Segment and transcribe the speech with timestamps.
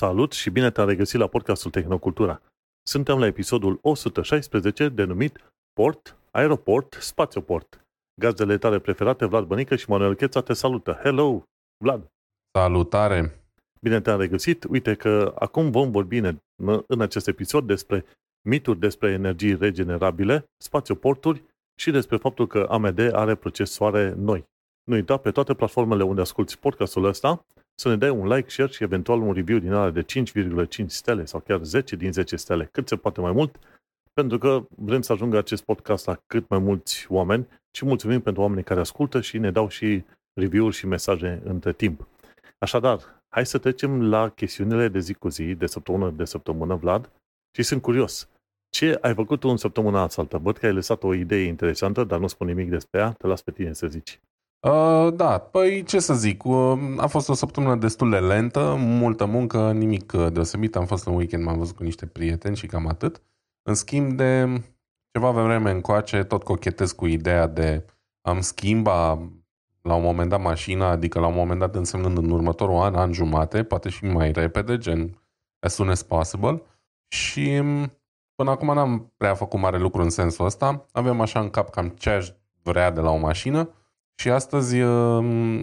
[0.00, 2.42] Salut și bine te-am regăsit la podcastul Tehnocultura.
[2.82, 5.38] Suntem la episodul 116 denumit
[5.72, 7.80] Port, Aeroport, Spațioport.
[8.20, 10.92] Gazdele tale preferate, Vlad Bănică și Manuel Cheța te salută.
[11.02, 11.42] Hello,
[11.84, 12.06] Vlad!
[12.58, 13.42] Salutare!
[13.80, 14.64] Bine te-am regăsit.
[14.64, 16.38] Uite că acum vom vorbi în,
[16.86, 18.04] în acest episod despre
[18.48, 21.42] mituri despre energii regenerabile, spațioporturi
[21.80, 24.44] și despre faptul că AMD are procesoare noi.
[24.84, 27.44] Nu uita pe toate platformele unde asculti podcastul ăsta
[27.80, 31.24] să ne dai un like, share și eventual un review din ala de 5,5 stele
[31.24, 33.58] sau chiar 10 din 10 stele, cât se poate mai mult,
[34.12, 38.42] pentru că vrem să ajungă acest podcast la cât mai mulți oameni și mulțumim pentru
[38.42, 40.04] oamenii care ascultă și ne dau și
[40.40, 42.08] review-uri și mesaje între timp.
[42.58, 47.10] Așadar, hai să trecem la chestiunile de zi cu zi, de săptămână de săptămână, Vlad,
[47.56, 48.28] și sunt curios.
[48.70, 50.22] Ce ai făcut tu în săptămâna asta?
[50.22, 53.12] Văd că ai lăsat o idee interesantă, dar nu spun nimic despre ea.
[53.12, 54.20] Te las pe tine să zici.
[54.60, 59.24] Uh, da, păi ce să zic, uh, a fost o săptămână destul de lentă, multă
[59.24, 60.76] muncă, nimic uh, deosebit.
[60.76, 63.22] Am fost în weekend, m-am văzut cu niște prieteni și cam atât.
[63.62, 64.62] În schimb de
[65.12, 67.84] ceva vreme încoace, tot cochetez cu ideea de
[68.20, 69.30] am schimba
[69.82, 73.12] la un moment dat mașina, adică la un moment dat însemnând în următorul an, an
[73.12, 75.22] jumate, poate și mai repede, gen
[75.58, 76.62] as soon as possible.
[77.08, 77.62] Și
[78.34, 80.86] până acum n-am prea făcut mare lucru în sensul ăsta.
[80.92, 82.30] Avem așa în cap cam ce aș
[82.62, 83.70] vrea de la o mașină
[84.20, 84.76] și astăzi,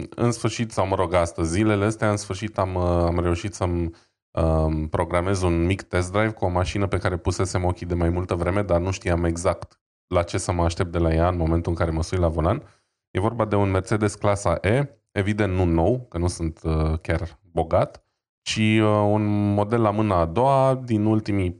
[0.10, 3.90] în sfârșit, sau mă rog, astăzi, zilele astea, în sfârșit am, am reușit să-mi
[4.32, 8.10] um, programez un mic test drive cu o mașină pe care pusesem ochii de mai
[8.10, 11.38] multă vreme, dar nu știam exact la ce să mă aștept de la ea în
[11.38, 12.64] momentul în care mă sui la volan.
[13.12, 17.40] E vorba de un Mercedes clasa E, evident nu nou, că nu sunt uh, chiar
[17.52, 18.04] bogat,
[18.42, 21.60] ci uh, un model la mâna a doua din ultimii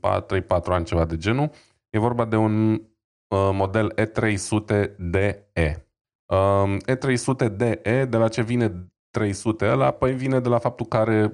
[0.64, 1.50] ani, ceva de genul.
[1.90, 2.80] E vorba de un uh,
[3.52, 5.87] model E300DE.
[6.28, 9.90] Um, E300DE, de la ce vine 300 ăla?
[9.90, 11.32] Păi vine de la faptul că are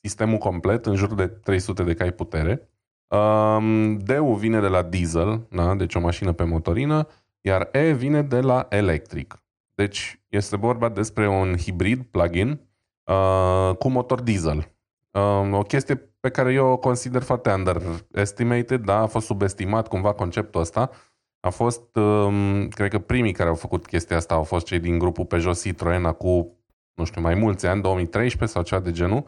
[0.00, 2.70] sistemul complet, în jur de 300 de cai putere.
[3.08, 5.74] Um, D-ul vine de la diesel, da?
[5.74, 7.06] deci o mașină pe motorină,
[7.40, 9.42] iar E vine de la electric.
[9.74, 12.60] Deci este vorba despre un hibrid plug-in
[13.04, 14.74] uh, cu motor diesel.
[15.10, 18.98] Uh, o chestie pe care eu o consider foarte underestimated, da?
[18.98, 20.90] a fost subestimat cumva conceptul ăsta.
[21.46, 24.98] A fost, um, cred că primii care au făcut chestia asta au fost cei din
[24.98, 26.56] grupul Peugeot Citroen cu,
[26.94, 29.24] nu știu, mai mulți ani, 2013 sau ceva de genul.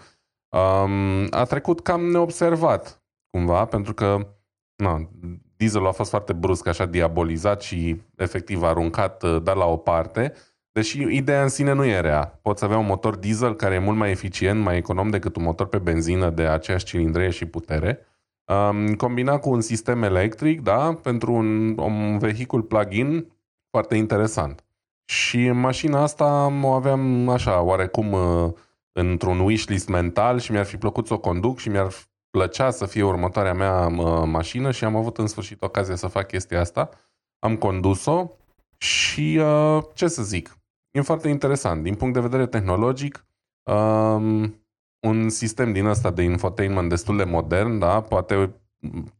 [0.48, 4.36] Um, a trecut cam neobservat, cumva, pentru că
[4.76, 5.08] na,
[5.56, 10.32] dieselul a fost foarte brusc, așa diabolizat și efectiv aruncat, uh, dat la o parte,
[10.72, 12.38] deși ideea în sine nu e rea.
[12.42, 15.66] Poți avea un motor diesel care e mult mai eficient, mai econom decât un motor
[15.66, 18.07] pe benzină de aceeași cilindrie și putere,
[18.48, 23.32] um, combinat cu un sistem electric, da, pentru un, un vehicul plug-in
[23.70, 24.62] foarte interesant.
[25.04, 28.52] Și mașina asta o aveam așa, oarecum uh,
[28.92, 31.92] într-un wishlist mental și mi-ar fi plăcut să o conduc și mi-ar
[32.30, 33.88] plăcea să fie următoarea mea
[34.24, 36.90] mașină și am avut în sfârșit ocazia să fac chestia asta.
[37.38, 38.30] Am condus-o
[38.76, 40.58] și uh, ce să zic,
[40.90, 41.82] e foarte interesant.
[41.82, 43.26] Din punct de vedere tehnologic,
[43.62, 44.62] um,
[45.00, 48.54] un sistem din ăsta de infotainment destul de modern, da, poate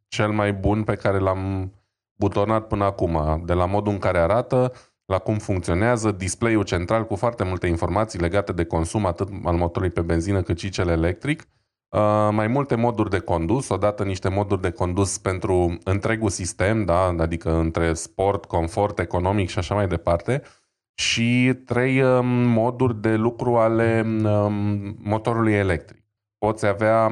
[0.09, 1.73] cel mai bun pe care l-am
[2.15, 4.73] butonat până acum, de la modul în care arată,
[5.05, 9.95] la cum funcționează, display-ul central cu foarte multe informații legate de consum atât al motorului
[9.95, 11.49] pe benzină cât și cel electric,
[11.91, 17.05] Uh, mai multe moduri de condus, odată niște moduri de condus pentru întregul sistem, da?
[17.19, 20.43] adică între sport, confort, economic și așa mai departe,
[20.99, 26.05] și trei um, moduri de lucru ale um, motorului electric.
[26.39, 27.09] Poți avea,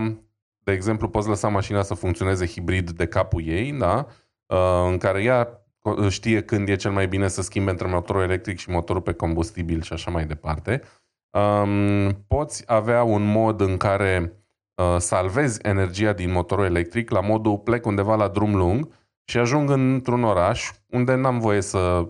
[0.58, 4.06] de exemplu, poți lăsa mașina să funcționeze hibrid de capul ei, da?
[4.46, 5.66] Uh, în care ea
[6.08, 9.82] știe când e cel mai bine să schimbe între motorul electric și motorul pe combustibil
[9.82, 10.82] și așa mai departe.
[11.30, 14.32] Um, poți avea un mod în care
[14.74, 18.88] uh, salvezi energia din motorul electric la modul plec undeva la drum lung
[19.24, 22.06] și ajung într-un oraș unde n-am voie să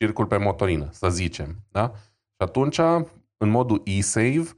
[0.00, 1.56] circul pe motorină, să zicem.
[1.70, 1.92] Da?
[2.26, 2.78] Și atunci,
[3.36, 4.48] în modul e-save,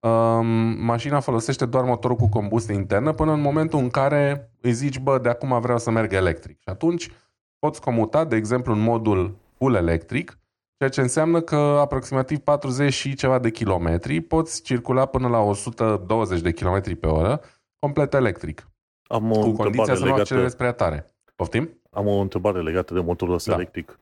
[0.00, 0.46] um,
[0.84, 5.18] mașina folosește doar motorul cu combustie internă până în momentul în care îi zici, bă,
[5.18, 6.56] de acum vreau să merg electric.
[6.60, 7.10] Și atunci
[7.58, 10.38] poți comuta, de exemplu, în modul full electric,
[10.76, 16.40] ceea ce înseamnă că aproximativ 40 și ceva de kilometri poți circula până la 120
[16.40, 17.40] de kilometri pe oră,
[17.78, 18.68] complet electric.
[19.02, 21.06] Am o cu condiția să nu accelerezi prea tare.
[21.34, 21.80] Poftim?
[21.90, 23.56] Am o întrebare legată de motorul ăsta da.
[23.56, 23.98] electric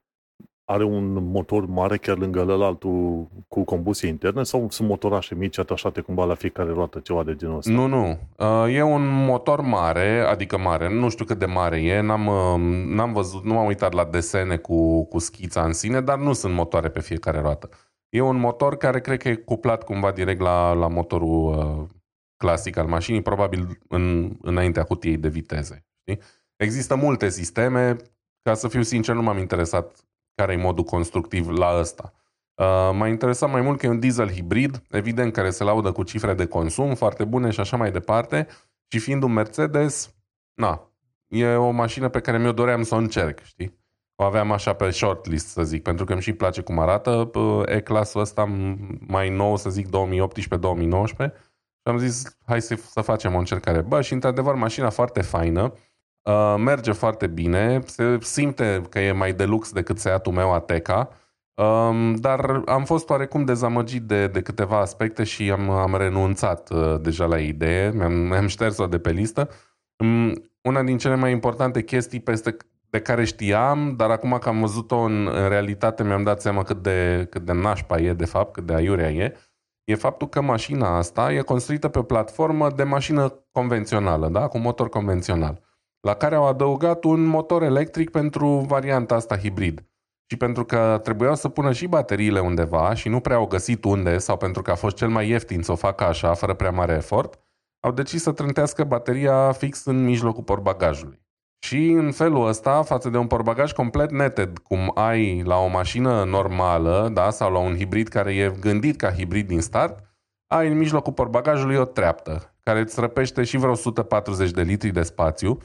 [0.68, 6.00] are un motor mare chiar lângă altul cu combustie internă sau sunt motorașe mici atașate
[6.00, 7.70] cumva la fiecare roată, ceva de genul ăsta?
[7.70, 8.18] Nu, nu.
[8.36, 12.84] Uh, e un motor mare, adică mare, nu știu cât de mare e, n-am, uh,
[12.86, 16.54] n-am văzut, nu m-am uitat la desene cu, cu schița în sine, dar nu sunt
[16.54, 17.68] motoare pe fiecare roată.
[18.08, 21.88] E un motor care cred că e cuplat cumva direct la, la motorul uh,
[22.36, 25.86] clasic al mașinii, probabil în, înaintea cutiei de viteze.
[26.00, 26.22] Știi?
[26.56, 27.96] Există multe sisteme,
[28.42, 30.05] ca să fiu sincer, nu m-am interesat
[30.36, 32.12] care e modul constructiv la ăsta.
[32.54, 36.02] Uh, m-a interesat mai mult că e un diesel hibrid, evident, care se laudă cu
[36.02, 38.46] cifre de consum foarte bune și așa mai departe.
[38.88, 40.14] Și fiind un Mercedes,
[40.54, 40.90] na,
[41.26, 43.84] e o mașină pe care mi-o doream să o încerc, știi?
[44.14, 47.30] O aveam așa pe shortlist, să zic, pentru că îmi și place cum arată
[47.66, 48.44] E-clasul ăsta
[49.06, 49.90] mai nou, să zic, 2018-2019.
[51.86, 53.80] Și am zis, hai să, să facem o încercare.
[53.80, 55.72] Bă, și într-adevăr, mașina foarte faină,
[56.26, 61.08] uh, merge foarte bine, se simte că e mai deluxe decât Seatul meu Ateca,
[61.54, 67.00] um, dar am fost oarecum dezamăgit de, de câteva aspecte și am, am renunțat uh,
[67.00, 69.48] deja la idee, mi-am, mi-am șters-o de pe listă.
[69.96, 70.32] Um,
[70.62, 72.56] una din cele mai importante chestii peste
[72.90, 76.82] de care știam, dar acum că am văzut-o în, în realitate mi-am dat seama cât
[76.82, 79.36] de, cât de nașpa e, de fapt, cât de aiurea e,
[79.84, 84.48] e faptul că mașina asta e construită pe o platformă de mașină convențională, da?
[84.48, 85.60] cu motor convențional,
[86.06, 89.84] la care au adăugat un motor electric pentru varianta asta hibrid.
[90.26, 94.18] Și pentru că trebuiau să pună și bateriile undeva și nu prea au găsit unde,
[94.18, 96.92] sau pentru că a fost cel mai ieftin să o facă așa, fără prea mare
[96.92, 97.38] efort,
[97.80, 101.20] au decis să trântească bateria fix în mijlocul portbagajului.
[101.58, 106.24] Și în felul ăsta, față de un portbagaj complet neted, cum ai la o mașină
[106.24, 110.04] normală, da, sau la un hibrid care e gândit ca hibrid din start,
[110.46, 115.02] ai în mijlocul portbagajului o treaptă, care îți răpește și vreo 140 de litri de
[115.02, 115.58] spațiu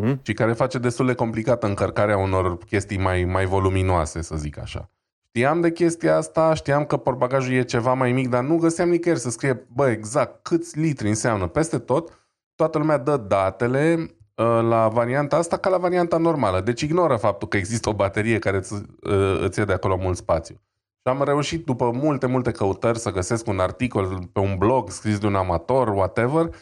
[0.00, 0.22] uh-huh.
[0.22, 4.90] și care face destul de complicată încărcarea unor chestii mai, mai voluminoase, să zic așa.
[5.28, 9.20] Știam de chestia asta, știam că portbagajul e ceva mai mic, dar nu găseam nicăieri
[9.20, 11.46] să scrie, bă, exact câți litri înseamnă.
[11.46, 16.60] Peste tot, toată lumea dă datele Uh, la varianta asta ca la varianta normală.
[16.60, 20.16] Deci ignoră faptul că există o baterie care îți, uh, îți ia de acolo mult
[20.16, 20.54] spațiu.
[20.54, 25.18] Și am reușit după multe, multe căutări să găsesc un articol pe un blog scris
[25.18, 26.54] de un amator, whatever,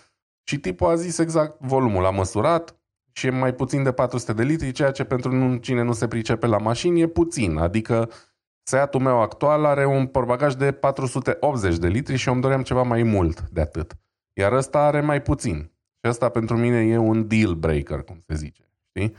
[0.43, 2.05] și tipul a zis exact volumul.
[2.07, 2.77] A măsurat
[3.13, 6.47] și e mai puțin de 400 de litri, ceea ce pentru cine nu se pricepe
[6.47, 7.57] la mașini e puțin.
[7.57, 8.09] Adică
[8.63, 12.83] Seatul meu actual are un portbagaj de 480 de litri și eu îmi doream ceva
[12.83, 13.97] mai mult de atât.
[14.33, 15.57] Iar ăsta are mai puțin.
[16.03, 18.63] Și asta pentru mine e un deal breaker, cum se zice.
[18.89, 19.15] Știi?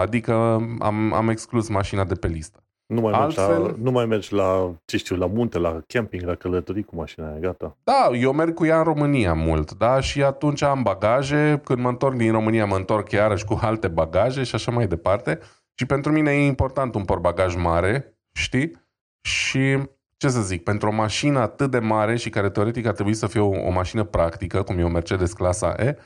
[0.00, 0.32] Adică
[0.78, 2.61] am, am exclus mașina de pe listă.
[2.92, 6.22] Nu mai, Altfel, mergi la, nu mai mergi la, ce știu, la munte, la camping,
[6.22, 7.76] la călătorii cu mașina aia, gata.
[7.84, 11.88] Da, eu merg cu ea în România mult, da, și atunci am bagaje, când mă
[11.88, 15.38] întorc din România mă întorc iarăși cu alte bagaje și așa mai departe.
[15.74, 18.72] Și pentru mine e important un portbagaj mare, știi?
[19.20, 19.78] Și
[20.16, 23.26] ce să zic, pentru o mașină atât de mare și care teoretic ar trebui să
[23.26, 25.96] fie o, o mașină practică, cum e o Mercedes clasa E,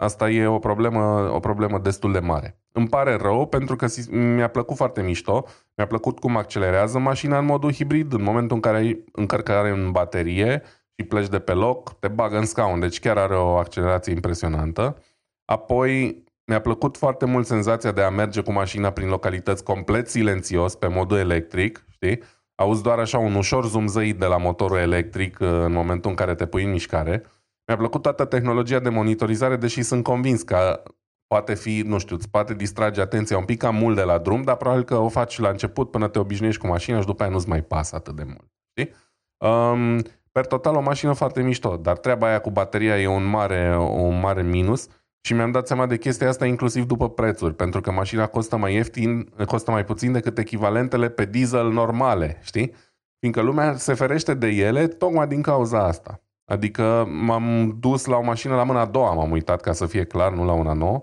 [0.00, 2.60] asta e o problemă, o problemă destul de mare.
[2.72, 5.44] Îmi pare rău pentru că mi-a plăcut foarte mișto,
[5.76, 9.90] mi-a plăcut cum accelerează mașina în modul hibrid, în momentul în care ai încărcare în
[9.90, 10.62] baterie
[10.96, 15.02] și pleci de pe loc, te bagă în scaun, deci chiar are o accelerație impresionantă.
[15.44, 20.74] Apoi mi-a plăcut foarte mult senzația de a merge cu mașina prin localități complet silențios,
[20.74, 22.22] pe modul electric, știi?
[22.60, 26.34] auzi doar așa un ușor zumzăit de la motorul electric uh, în momentul în care
[26.34, 27.22] te pui în mișcare.
[27.70, 30.82] Mi-a plăcut toată tehnologia de monitorizare, deși sunt convins că
[31.26, 34.42] poate fi, nu știu, îți poate distrage atenția un pic cam mult de la drum,
[34.42, 37.32] dar probabil că o faci la început până te obișnuiești cu mașina și după aia
[37.32, 38.50] nu-ți mai pasă atât de mult.
[38.70, 38.94] Știi?
[39.36, 40.02] Um,
[40.32, 44.20] per total o mașină foarte mișto, dar treaba aia cu bateria e un mare, un
[44.20, 44.88] mare minus.
[45.20, 48.74] Și mi-am dat seama de chestia asta inclusiv după prețuri, pentru că mașina costă mai
[48.74, 52.74] ieftin, costă mai puțin decât echivalentele pe diesel normale, știi?
[53.18, 56.20] Fiindcă lumea se ferește de ele tocmai din cauza asta.
[56.50, 60.04] Adică m-am dus la o mașină la mâna a doua, m-am uitat ca să fie
[60.04, 61.00] clar, nu la una nouă.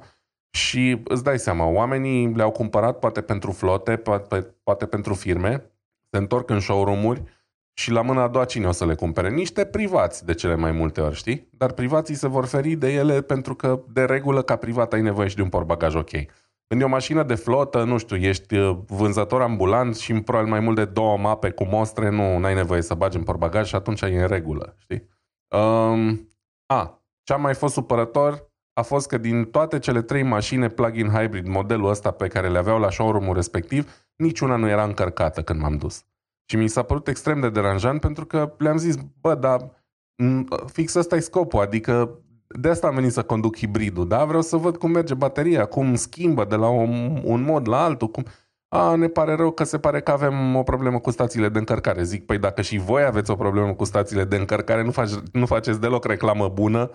[0.49, 5.71] Și îți dai seama, oamenii le-au cumpărat poate pentru flote, poate, poate pentru firme,
[6.09, 7.23] se întorc în showroom-uri
[7.73, 9.29] și la mâna a doua cine o să le cumpere?
[9.29, 11.49] Niște privați de cele mai multe ori, știi?
[11.51, 15.27] Dar privații se vor feri de ele pentru că de regulă ca privat ai nevoie
[15.27, 16.11] și de un portbagaj ok.
[16.67, 20.59] Când e o mașină de flotă, nu știu, ești uh, vânzător ambulant și probabil mai
[20.59, 24.01] mult de două mape cu mostre, nu ai nevoie să bagi în portbagaj și atunci
[24.01, 25.15] e în regulă, știi?
[25.55, 26.29] Um,
[26.65, 31.09] a, ce a mai fost supărător a fost că din toate cele trei mașini plug-in
[31.09, 35.59] hybrid, modelul ăsta pe care le aveau la showroom-ul respectiv, niciuna nu era încărcată când
[35.59, 36.03] m-am dus.
[36.45, 39.71] Și mi s-a părut extrem de deranjant pentru că le-am zis, bă, dar
[40.65, 44.25] fix ăsta e scopul, adică de asta am venit să conduc hibridul, da?
[44.25, 48.07] Vreau să văd cum merge bateria, cum schimbă de la un, un mod la altul,
[48.07, 48.25] cum...
[48.69, 52.03] A, ne pare rău că se pare că avem o problemă cu stațiile de încărcare.
[52.03, 55.45] Zic, păi dacă și voi aveți o problemă cu stațiile de încărcare, nu, faci, nu
[55.45, 56.89] faceți deloc reclamă bună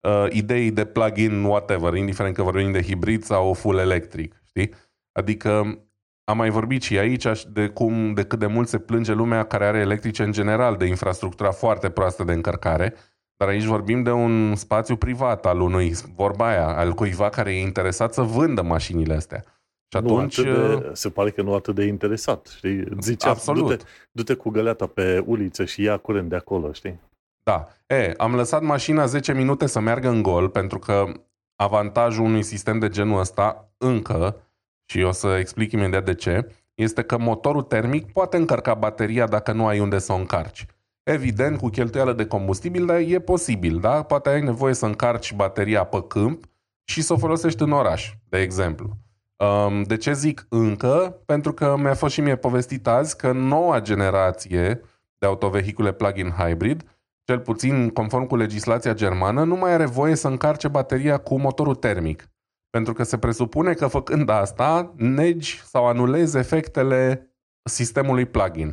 [0.00, 4.74] uh, idei de plug-in whatever, indiferent că vorbim de hibrid sau full electric, știi?
[5.12, 5.78] Adică
[6.24, 9.64] am mai vorbit și aici de cum, de cât de mult se plânge lumea care
[9.64, 12.94] are electrice în general de infrastructura foarte proastă de încărcare.
[13.36, 17.60] Dar aici vorbim de un spațiu privat al unui, vorba aia, al cuiva care e
[17.60, 19.44] interesat să vândă mașinile astea.
[19.90, 20.42] Și atunci...
[20.42, 22.84] Nu de, uh, se pare că nu atât de interesat, știi?
[23.00, 23.68] Zicea, Absolut.
[23.68, 27.00] Du-te, du-te cu găleata pe uliță și ia curent de acolo, știi?
[27.42, 27.68] Da.
[27.86, 31.12] E, am lăsat mașina 10 minute să meargă în gol, pentru că
[31.56, 34.36] avantajul unui sistem de genul ăsta încă,
[34.90, 39.52] și o să explic imediat de ce, este că motorul termic poate încărca bateria dacă
[39.52, 40.66] nu ai unde să o încarci.
[41.02, 44.02] Evident, cu cheltuială de combustibil, dar e posibil, da?
[44.02, 46.44] Poate ai nevoie să încarci bateria pe câmp
[46.84, 48.96] și să o folosești în oraș, de exemplu.
[49.44, 51.22] Um, de ce zic încă?
[51.26, 54.80] Pentru că mi-a fost și mie povestit azi că noua generație
[55.18, 60.28] de autovehicule plug-in hybrid, cel puțin conform cu legislația germană, nu mai are voie să
[60.28, 62.30] încarce bateria cu motorul termic.
[62.70, 67.30] Pentru că se presupune că făcând asta, negi sau anulezi efectele
[67.62, 68.68] sistemului plug-in.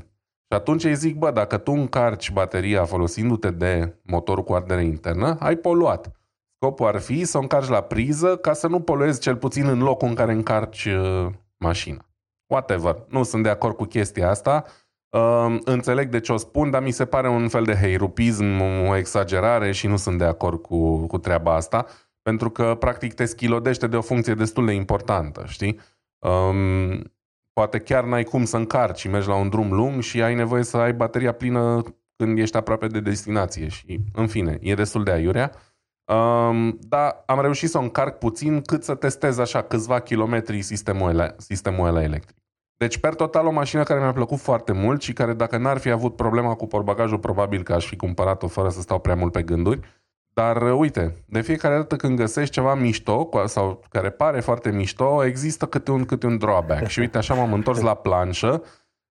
[0.48, 5.38] Și atunci îi zic, bă, dacă tu încarci bateria folosindu-te de motorul cu ardere internă,
[5.40, 6.12] ai poluat.
[6.56, 9.80] Scopul ar fi să o încarci la priză ca să nu poluezi cel puțin în
[9.80, 12.06] locul în care încarci uh, mașina.
[12.48, 13.06] Whatever.
[13.10, 14.66] Nu sunt de acord cu chestia asta.
[15.10, 18.96] Uh, înțeleg de ce o spun, dar mi se pare un fel de heirupism, o
[18.96, 21.86] exagerare și nu sunt de acord cu, cu treaba asta,
[22.22, 25.80] pentru că practic te schilodește de o funcție destul de importantă, știi?
[26.20, 27.14] Um,
[27.54, 30.78] poate chiar n-ai cum să încarci, mergi la un drum lung și ai nevoie să
[30.78, 31.84] ai bateria plină
[32.16, 35.52] când ești aproape de destinație și, în fine, e destul de aiurea.
[36.06, 41.10] Um, dar am reușit să o încarc puțin cât să testez așa câțiva kilometri sistemul
[41.10, 42.38] ăla, sistemul ăla electric.
[42.78, 45.90] Deci, per total, o mașină care mi-a plăcut foarte mult și care, dacă n-ar fi
[45.90, 49.44] avut problema cu porbagajul, probabil că aș fi cumpărat-o fără să stau prea mult pe
[49.44, 49.80] gânduri.
[50.34, 55.26] Dar uh, uite, de fiecare dată când găsești ceva mișto sau care pare foarte mișto,
[55.26, 56.88] există câte un, câte un drawback.
[56.88, 58.62] Și uite, așa m-am întors la planșă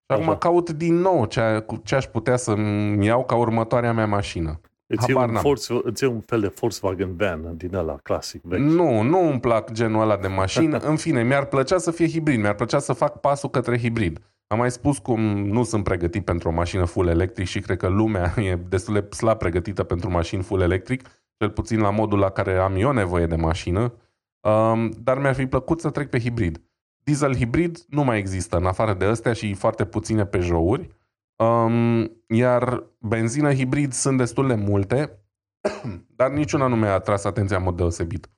[0.07, 4.61] și acum caut din nou ce, ce aș putea să-mi iau ca următoarea mea mașină.
[4.87, 8.61] Îți e, un Force, îți e un fel de Volkswagen van din ăla clasic vechi.
[8.61, 10.79] Nu, nu îmi plac genul ăla de mașină.
[10.79, 14.21] În fine, mi-ar plăcea să fie hibrid, mi-ar plăcea să fac pasul către hibrid.
[14.47, 17.89] Am mai spus cum nu sunt pregătit pentru o mașină full electric și cred că
[17.89, 22.31] lumea e destul de slab pregătită pentru mașini full electric, cel puțin la modul la
[22.31, 23.95] care am eu nevoie de mașină,
[24.41, 26.63] um, dar mi-ar fi plăcut să trec pe hibrid.
[27.05, 30.89] Diesel hibrid nu mai există, în afară de astea și foarte puține Peugeot-uri.
[31.37, 35.25] Um, iar benzină hibrid sunt destul de multe,
[36.17, 38.29] dar niciuna nu mi-a atras atenția în mod deosebit.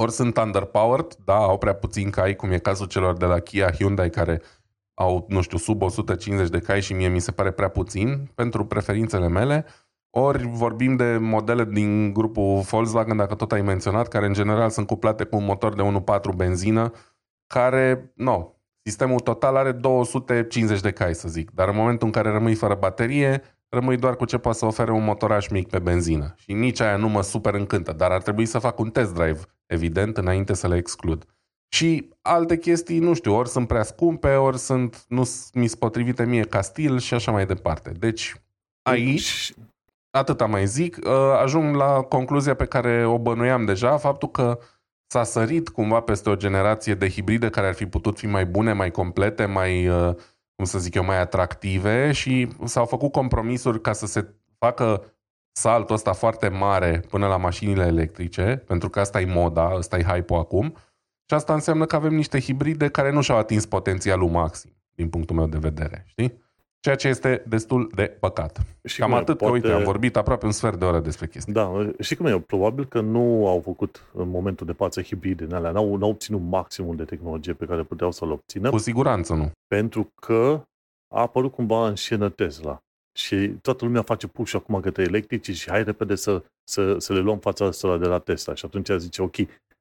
[0.00, 3.72] Ori sunt underpowered, da, au prea puțin cai, cum e cazul celor de la Kia
[3.72, 4.42] Hyundai, care
[4.94, 8.66] au, nu știu, sub 150 de cai și mie mi se pare prea puțin pentru
[8.66, 9.66] preferințele mele.
[10.10, 14.86] Ori vorbim de modele din grupul Volkswagen, dacă tot ai menționat, care în general sunt
[14.86, 16.92] cuplate cu un motor de 1.4 benzină,
[17.46, 18.55] care, nu,
[18.86, 22.74] Sistemul total are 250 de cai, să zic, dar în momentul în care rămâi fără
[22.74, 26.34] baterie, rămâi doar cu ce poate să ofere un motoraș mic pe benzină.
[26.36, 29.40] Și nici aia nu mă super încântă, dar ar trebui să fac un test drive,
[29.66, 31.24] evident, înainte să le exclud.
[31.68, 36.42] Și alte chestii, nu știu, ori sunt prea scumpe, ori sunt, nu mi potrivite mie
[36.42, 37.90] ca stil și așa mai departe.
[37.90, 38.34] Deci,
[38.82, 39.54] aici,
[40.10, 41.12] atâta mai zic, uh,
[41.42, 44.58] ajung la concluzia pe care o bănuiam deja, faptul că
[45.06, 48.72] s-a sărit cumva peste o generație de hibride care ar fi putut fi mai bune,
[48.72, 50.14] mai complete, mai, uh,
[50.54, 55.04] cum să zic eu, mai atractive și s-au făcut compromisuri ca să se facă
[55.52, 60.02] saltul ăsta foarte mare până la mașinile electrice, pentru că asta e moda, asta e
[60.02, 60.76] hype acum.
[61.28, 65.36] Și asta înseamnă că avem niște hibride care nu și-au atins potențialul maxim, din punctul
[65.36, 66.44] meu de vedere, știi?
[66.86, 68.60] Ceea ce este destul de păcat.
[68.84, 69.60] Și Cam atât, poate...
[69.60, 71.52] că uite, am vorbit aproape un sfert de oră despre chestia.
[71.52, 75.52] Da, și cum e, probabil că nu au făcut în momentul de față hibride în
[75.52, 78.70] alea, n-au, n-au obținut maximul de tehnologie pe care puteau să-l obțină.
[78.70, 79.50] Cu siguranță nu.
[79.66, 80.62] Pentru că
[81.14, 82.78] a apărut cumva în scenă Tesla.
[83.18, 87.20] Și toată lumea face push acum către electrici și hai repede să, să, să le
[87.20, 88.54] luăm fața asta de la Tesla.
[88.54, 89.36] Și atunci zice, ok,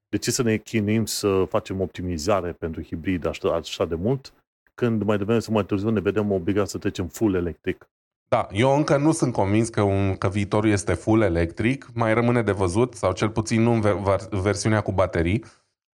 [0.09, 4.33] de ce să ne chinuim să facem optimizare pentru hibrid așa, așa de mult
[4.75, 7.89] când mai devreme sau mai târziu ne vedem obligați să trecem full electric.
[8.27, 12.41] Da, eu încă nu sunt convins că, un, că viitorul este full electric, mai rămâne
[12.41, 13.81] de văzut, sau cel puțin nu în
[14.41, 15.43] versiunea cu baterii.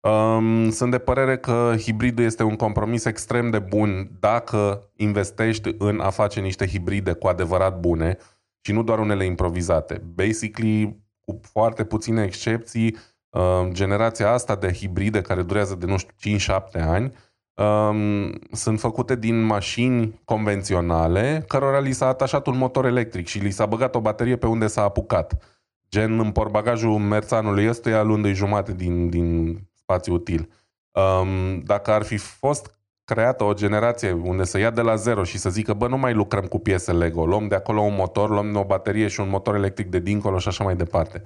[0.00, 6.00] Um, sunt de părere că hibridul este un compromis extrem de bun dacă investești în
[6.00, 8.18] a face niște hibride cu adevărat bune
[8.60, 10.02] și nu doar unele improvizate.
[10.14, 12.96] Basically, cu foarte puține excepții,
[13.30, 17.12] uh, generația asta de hibride care durează de, nu știu, 5-7 ani,
[17.60, 23.50] um, sunt făcute din mașini convenționale cărora li s-a atașat un motor electric și li
[23.50, 25.42] s-a băgat o baterie pe unde s-a apucat.
[25.90, 30.48] Gen în porbagajul merțanului ăstuia luându-i jumate din, din spațiu util.
[30.90, 35.38] Um, dacă ar fi fost creată o generație unde să ia de la zero și
[35.38, 38.56] să zică, bă, nu mai lucrăm cu piese Lego, luăm de acolo un motor, luăm
[38.56, 41.22] o baterie și un motor electric de dincolo și așa mai departe.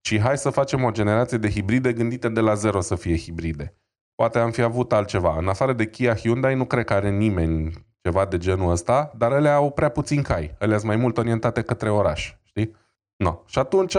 [0.00, 3.74] Ci hai să facem o generație de hibride gândite de la zero să fie hibride.
[4.16, 5.38] Poate am fi avut altceva.
[5.38, 9.32] În afară de Kia Hyundai, nu cred că are nimeni ceva de genul ăsta, dar
[9.32, 10.54] ele au prea puțin cai.
[10.60, 12.76] Ele sunt mai mult orientate către oraș, știi?
[13.16, 13.42] No.
[13.46, 13.96] Și atunci,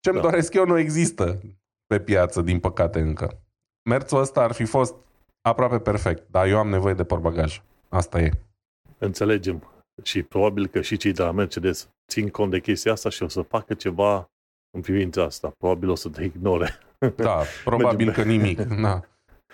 [0.00, 0.20] ce-mi da.
[0.20, 1.40] doresc eu nu există
[1.86, 3.38] pe piață, din păcate, încă.
[3.90, 4.94] Merțul ăsta ar fi fost
[5.40, 7.62] aproape perfect, dar eu am nevoie de portbagaj.
[7.88, 8.30] Asta e.
[8.98, 9.68] Înțelegem.
[10.02, 13.28] Și probabil că și cei de la Mercedes țin cont de chestia asta și o
[13.28, 14.30] să facă ceva
[14.70, 15.52] în privința asta.
[15.58, 16.78] Probabil o să te ignore.
[17.16, 18.60] Da, probabil că nimic.
[18.82, 19.00] Da.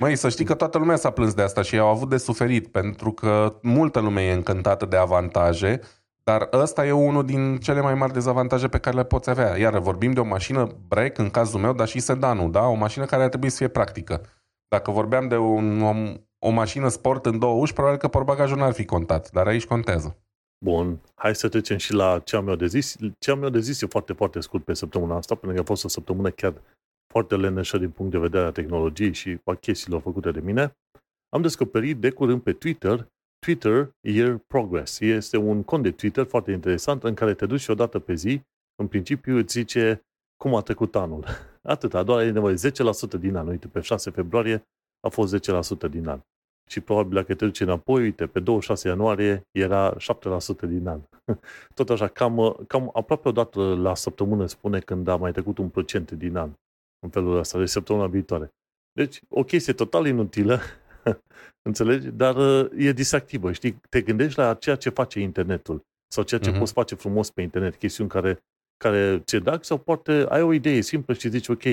[0.01, 2.69] Măi, să știi că toată lumea s-a plâns de asta și au avut de suferit,
[2.69, 5.81] pentru că multă lume e încântată de avantaje,
[6.25, 9.59] dar ăsta e unul din cele mai mari dezavantaje pe care le poți avea.
[9.59, 12.67] Iar vorbim de o mașină break, în cazul meu, dar și sedanul, da?
[12.67, 14.21] O mașină care ar trebui să fie practică.
[14.69, 15.95] Dacă vorbeam de un, o,
[16.39, 20.17] o mașină sport în două uși, probabil că portbagajul n-ar fi contat, dar aici contează.
[20.65, 22.97] Bun, hai să trecem și la ce am eu de zis.
[23.19, 25.73] Ce am eu de zis e foarte, foarte scurt pe săptămâna asta, pentru că a
[25.73, 26.55] fost o săptămână chiar
[27.13, 30.77] foarte leneșă din punct de vedere a tehnologiei și a chestiilor făcute de mine.
[31.29, 33.09] Am descoperit de curând pe Twitter
[33.47, 35.01] Twitter Year Progress.
[35.01, 38.41] Este un cont de Twitter foarte interesant în care te duci o dată pe zi,
[38.77, 40.05] în principiu îți zice
[40.37, 41.25] cum a trecut anul.
[41.63, 43.47] Atâta, doar e nevoie 10% din an.
[43.47, 44.63] Uite, pe 6 februarie
[45.01, 45.51] a fost
[45.87, 46.21] 10% din an.
[46.69, 49.99] Și probabil dacă te duci înapoi, uite, pe 26 ianuarie era 7%
[50.61, 51.01] din an.
[51.75, 55.69] Tot așa, cam, cam aproape o dată la săptămână spune când a mai trecut un
[55.69, 56.51] procent din an.
[57.01, 58.51] În felul ăsta, de săptămâna viitoare.
[58.93, 60.61] Deci, o chestie total inutilă,
[61.69, 62.09] înțelegi?
[62.09, 63.81] Dar uh, e distractivă, știi?
[63.89, 66.59] Te gândești la ceea ce face internetul sau ceea ce uh-huh.
[66.59, 68.39] poți face frumos pe internet, chestiuni care,
[68.77, 71.65] care ce dac sau poate ai o idee simplă și zici, ok,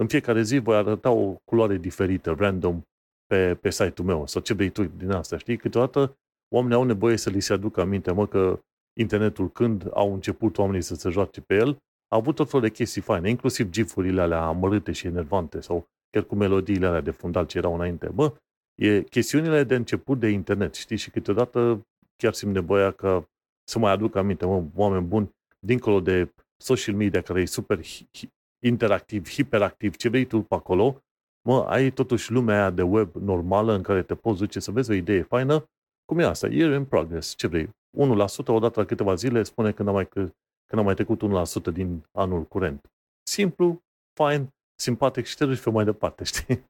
[0.00, 2.82] în fiecare zi voi arăta o culoare diferită, random,
[3.26, 5.56] pe, pe site-ul meu sau ce vrei tu din asta, știi?
[5.56, 6.18] Câteodată
[6.54, 8.60] oamenii au nevoie să li se aducă aminte, mă, că
[9.00, 11.78] internetul când au început oamenii să se joace pe el,
[12.12, 16.22] a avut tot felul de chestii faine, inclusiv gifurile alea amărâte și enervante sau chiar
[16.22, 18.08] cu melodiile alea de fundal ce erau înainte.
[18.08, 18.34] Bă,
[18.74, 20.96] e chestiunile de început de internet, știi?
[20.96, 23.24] Și câteodată chiar simt nevoia că
[23.68, 27.80] să mai aduc aminte, mă, oameni buni, dincolo de social media care e super
[28.64, 31.02] interactiv, hiperactiv, ce vrei tu pe acolo,
[31.48, 34.90] mă, ai totuși lumea aia de web normală în care te poți duce să vezi
[34.90, 35.64] o idee faină,
[36.04, 36.46] cum e asta?
[36.46, 37.66] Year in progress, ce vrei?
[37.66, 37.70] 1%
[38.46, 40.08] odată la câteva zile spune când a mai,
[40.70, 41.22] când a mai trecut
[41.70, 42.90] 1% din anul curent.
[43.22, 46.64] Simplu, fain, simpatic și te duci pe mai departe, știi?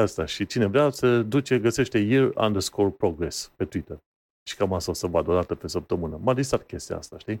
[0.00, 0.24] Asta.
[0.24, 3.98] Și cine vrea să duce, găsește year underscore progress pe Twitter.
[4.48, 6.20] Și cam asta o să vadă o dată pe săptămână.
[6.22, 7.38] M-a distrat chestia asta, știi?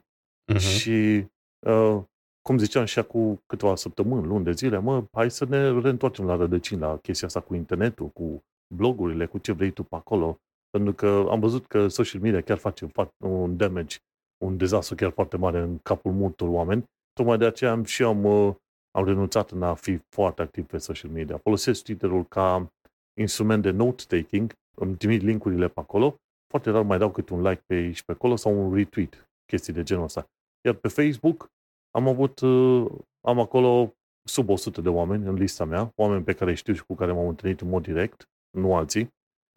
[0.52, 0.58] Uh-huh.
[0.58, 1.26] Și
[1.66, 2.02] uh,
[2.42, 6.36] cum ziceam și acum câteva săptămâni, luni de zile, mă, hai să ne reîntoarcem la
[6.36, 8.42] rădăcini, la chestia asta cu internetul, cu
[8.74, 10.38] blogurile, cu ce vrei tu pe acolo.
[10.70, 13.96] Pentru că am văzut că social media chiar face un damage,
[14.44, 16.84] un dezastru chiar foarte mare în capul multor oameni.
[17.12, 18.54] Tocmai de aceea am și am, uh,
[18.90, 21.38] am renunțat în a fi foarte activ pe social media.
[21.38, 22.72] Folosesc Twitter-ul ca
[23.20, 26.16] instrument de note-taking, îmi trimit linkurile pe acolo,
[26.50, 29.72] foarte rar mai dau câte un like pe aici pe acolo sau un retweet, chestii
[29.72, 30.26] de genul ăsta.
[30.66, 31.52] Iar pe Facebook
[31.90, 32.86] am avut, uh,
[33.20, 33.94] am acolo
[34.28, 37.28] sub 100 de oameni în lista mea, oameni pe care știu și cu care m-am
[37.28, 39.08] întâlnit în mod direct, nu alții,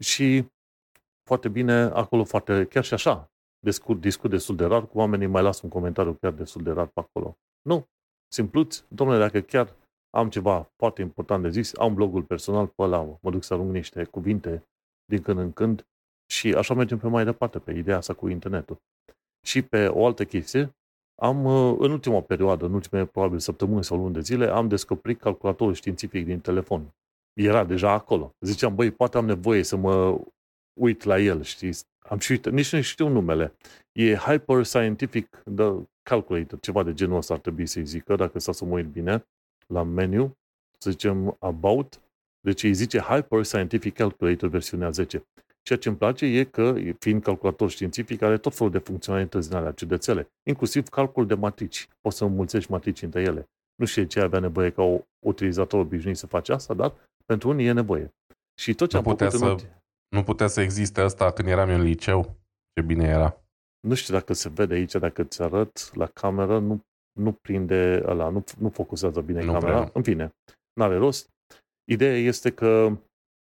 [0.02, 0.44] și
[1.22, 5.42] foarte bine acolo, foarte, chiar și așa, discut, discut destul de rar cu oamenii, mai
[5.42, 7.36] las un comentariu chiar destul de rar pe acolo.
[7.62, 7.86] Nu,
[8.32, 9.76] simpluț, domnule, dacă chiar
[10.10, 13.72] am ceva foarte important de zis, am blogul personal pe ăla, mă duc să arunc
[13.72, 14.62] niște cuvinte
[15.04, 15.86] din când în când
[16.30, 18.76] și așa mergem pe mai departe, pe ideea asta cu internetul.
[19.46, 20.72] Și pe o altă chestie,
[21.20, 25.20] am, uh, în ultima perioadă, în ultimele probabil săptămâni sau luni de zile, am descoperit
[25.20, 26.94] calculatorul științific din telefon.
[27.40, 28.30] Era deja acolo.
[28.40, 30.20] Ziceam, băi, poate am nevoie să mă
[30.80, 31.84] uit la el, știți?
[32.08, 33.54] Am și uitat, nici nu știu numele.
[33.92, 38.52] E Hyper Scientific the Calculator, ceva de genul ăsta ar trebui să-i zică, dacă s-a
[38.52, 39.26] să mă uit bine,
[39.66, 40.36] la meniu,
[40.78, 42.00] să zicem About,
[42.40, 45.26] deci îi zice Hyper Scientific Calculator versiunea 10.
[45.62, 49.56] Ceea ce îmi place e că, fiind calculator științific, are tot felul de funcționalități din
[49.56, 51.88] alea ciudățele, inclusiv calcul de matrici.
[52.00, 53.48] Poți să înmulțești matrici între ele.
[53.74, 56.94] Nu știu ce avea nevoie ca o utilizator obișnuit să face asta, dar
[57.24, 58.14] pentru unii e nevoie.
[58.60, 59.58] Și tot ce nu am putea să, în...
[60.08, 62.36] Nu putea să existe asta când eram în liceu.
[62.72, 63.42] Ce bine era.
[63.80, 66.80] Nu știu dacă se vede aici, dacă ți arăt la cameră, nu,
[67.12, 69.78] nu prinde ăla, nu, nu focusează bine nu camera.
[69.78, 69.90] Prea.
[69.94, 70.34] În fine,
[70.72, 71.28] n-are rost.
[71.84, 72.98] Ideea este că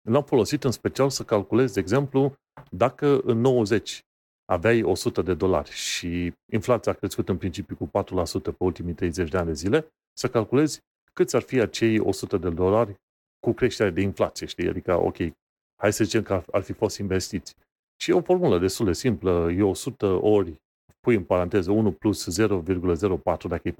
[0.10, 2.36] L-am folosit în special să calculez, de exemplu,
[2.71, 4.06] dacă în 90
[4.45, 9.30] aveai 100 de dolari și inflația a crescut în principiu cu 4% pe ultimii 30
[9.30, 10.82] de ani de zile, să calculezi
[11.13, 12.95] câți ar fi acei 100 de dolari
[13.39, 14.69] cu creșterea de inflație, știi?
[14.69, 15.17] Adică, ok,
[15.81, 17.55] Hai să zicem că ar, ar fi fost investiți.
[18.01, 20.61] Și e o formulă destul de simplă, e 100 ori,
[20.99, 23.75] pui în paranteză 1 plus 0,04, dacă e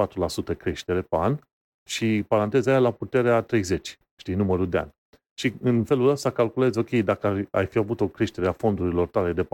[0.54, 1.40] 4% creștere pe an,
[1.88, 4.96] și paranteza aia la puterea 30, știi, numărul de ani.
[5.40, 9.34] Și în felul ăsta calculezi, ok, dacă ai fi avut o creștere a fondurilor tale
[9.34, 9.48] de 4%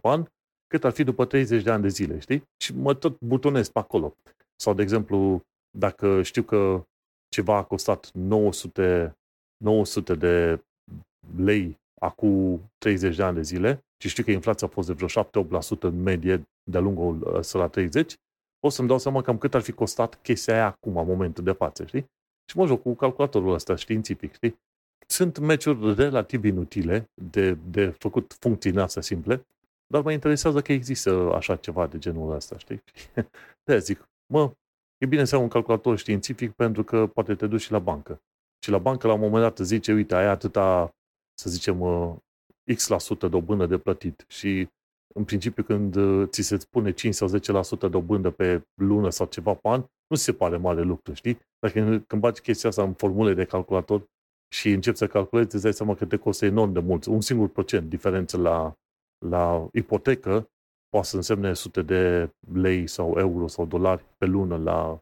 [0.00, 0.24] pe an,
[0.66, 2.42] cât ar fi după 30 de ani de zile, știi?
[2.56, 4.14] Și mă tot butonez pe acolo.
[4.56, 5.40] Sau, de exemplu,
[5.78, 6.86] dacă știu că
[7.28, 9.16] ceva a costat 900,
[9.64, 10.60] 900 de
[11.36, 15.24] lei acum 30 de ani de zile și știu că inflația a fost de vreo
[15.24, 18.14] 7-8% în medie de-a lungul ăsta la 30,
[18.60, 21.52] o să-mi dau seama cam cât ar fi costat chestia aia acum, în momentul de
[21.52, 22.10] față, știi?
[22.50, 24.58] Și mă joc cu calculatorul ăsta științific, știi?
[25.06, 29.46] Sunt meciuri relativ inutile de, de făcut funcții astea simple,
[29.86, 32.82] dar mă interesează că există așa ceva de genul ăsta, știi?
[33.64, 34.52] de zic, mă,
[34.98, 38.20] e bine să ai un calculator științific pentru că poate te duci și la bancă.
[38.64, 40.94] Și la bancă la un moment dat zice, uite, ai atâta,
[41.38, 42.14] să zicem, uh,
[42.74, 44.68] X% la sută dobândă de plătit și
[45.14, 47.28] în principiu când uh, ți se spune 5 sau
[47.88, 51.38] 10% dobândă pe lună sau ceva pe an, nu se pare mare lucru, știi?
[51.58, 54.08] Dacă când bagi chestia asta în formule de calculator
[54.48, 57.04] și începi să calculezi, îți dai seama că te costă enorm de mult.
[57.04, 58.74] Un singur procent diferență la,
[59.26, 60.50] la ipotecă
[60.88, 65.00] poate să însemne sute de lei sau euro sau dolari pe lună la,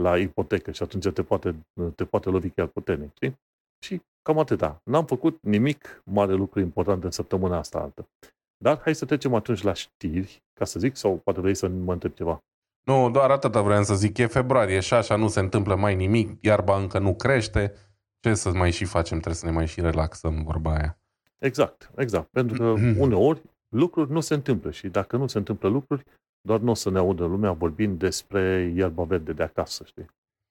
[0.00, 3.38] la ipotecă și atunci te poate, te poate lovi chiar puternic, știi?
[3.84, 4.80] Și cam atâta.
[4.84, 8.08] N-am făcut nimic mare lucru important în săptămâna asta altă.
[8.56, 11.92] Dar hai să trecem atunci la știri, ca să zic, sau poate vrei să mă
[11.92, 12.44] întreb ceva.
[12.82, 14.18] Nu, doar atâta vreau să zic.
[14.18, 17.72] E februarie și așa nu se întâmplă mai nimic, iarba încă nu crește.
[18.20, 19.16] Ce să mai și facem?
[19.16, 20.98] Trebuie să ne mai și relaxăm, vorba aia.
[21.38, 22.28] Exact, exact.
[22.30, 22.64] Pentru că
[23.04, 26.04] uneori lucruri nu se întâmplă și dacă nu se întâmplă lucruri,
[26.40, 30.06] doar nu o să ne audă lumea vorbind despre iarba verde de acasă, știi?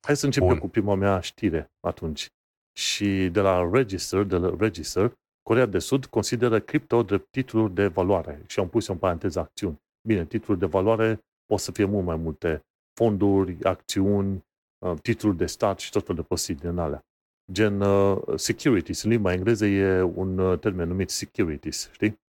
[0.05, 0.59] Hai să începem Bun.
[0.59, 2.29] cu prima mea știre atunci.
[2.77, 7.88] Și de la Register, de la Register, Corea de Sud consideră cripto drept titluri de
[7.88, 9.81] valoare și am pus în paranteză acțiuni.
[10.07, 12.61] Bine, titluri de valoare pot să fie mult mai multe
[12.93, 14.45] fonduri, acțiuni,
[14.85, 17.05] uh, titluri de stat și tot felul de posibile în alea.
[17.51, 22.19] Gen uh, securities, în limba engleză e un uh, termen numit securities, știi?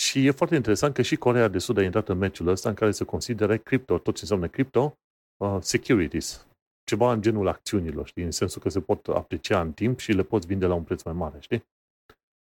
[0.00, 2.74] Și e foarte interesant că și Corea de Sud a intrat în meciul ăsta în
[2.74, 4.98] care se consideră cripto, tot ce înseamnă cripto,
[5.36, 6.46] uh, securities.
[6.90, 8.22] Ceva în genul acțiunilor, știi?
[8.22, 11.02] În sensul că se pot aprecia în timp și le poți vinde la un preț
[11.02, 11.64] mai mare, știi?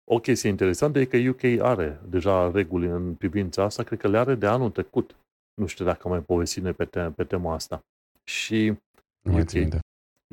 [0.05, 4.18] O chestie interesantă e că UK are deja reguli în privința asta, cred că le
[4.18, 5.16] are de anul trecut.
[5.55, 7.81] Nu știu dacă mai povestit noi pe, te- pe tema asta.
[8.24, 8.74] Și
[9.22, 9.74] UK,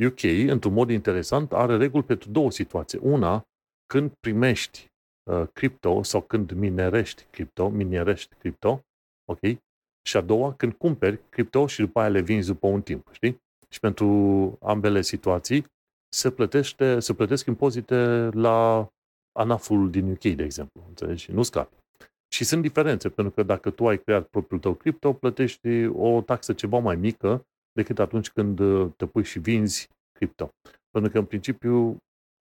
[0.08, 3.00] UK, într-un mod interesant, are reguli pentru două situații.
[3.02, 3.44] Una,
[3.86, 4.88] când primești
[5.32, 8.82] uh, cripto sau când minerești cripto, minerești cripto,
[9.26, 9.40] ok?
[10.08, 13.44] Și a doua, când cumperi cripto și după aia le vinzi după un timp, știi?
[13.70, 14.08] Și pentru
[14.62, 15.66] ambele situații
[16.10, 18.88] se, plătește, se plătesc impozite la
[19.32, 21.32] ANAF-ul din UK, de exemplu, înțelegi?
[21.32, 21.76] Nu scapi.
[22.34, 26.54] Și sunt diferențe, pentru că dacă tu ai creat propriul tău cripto, plătești o taxă
[26.54, 30.50] ceva mai mică decât atunci când uh, te pui și vinzi cripto.
[30.92, 31.98] Pentru că, în principiu,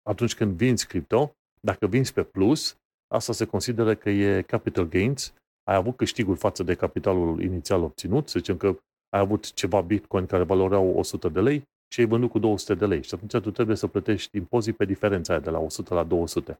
[0.09, 1.31] atunci când vinzi cripto,
[1.61, 5.33] dacă vinzi pe plus, asta se consideră că e capital gains,
[5.63, 8.77] ai avut câștiguri față de capitalul inițial obținut, să zicem că
[9.13, 12.85] ai avut ceva bitcoin care valoreau 100 de lei și ai vândut cu 200 de
[12.85, 16.03] lei și atunci tu trebuie să plătești impozit pe diferența aia de la 100 la
[16.03, 16.59] 200.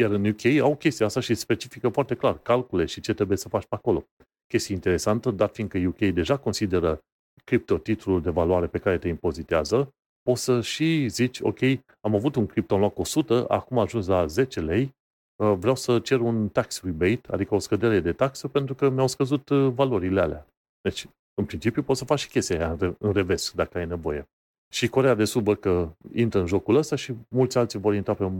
[0.00, 3.48] Iar în UK au chestia asta și specifică foarte clar calcule și ce trebuie să
[3.48, 4.04] faci pe acolo.
[4.46, 6.98] Chestie interesantă, dar fiindcă UK deja consideră
[7.44, 11.58] cripto titlul de valoare pe care te impozitează, poți să și zici, ok,
[12.00, 14.94] am avut un cripto în loc 100, acum a ajuns la 10 lei,
[15.42, 19.06] uh, vreau să cer un tax rebate, adică o scădere de taxă, pentru că mi-au
[19.06, 20.46] scăzut uh, valorile alea.
[20.80, 24.28] Deci, în principiu, poți să faci și chestia aia în revers, dacă ai nevoie.
[24.72, 28.30] Și Corea de Sud, că intră în jocul ăsta și mulți alții vor intra pe,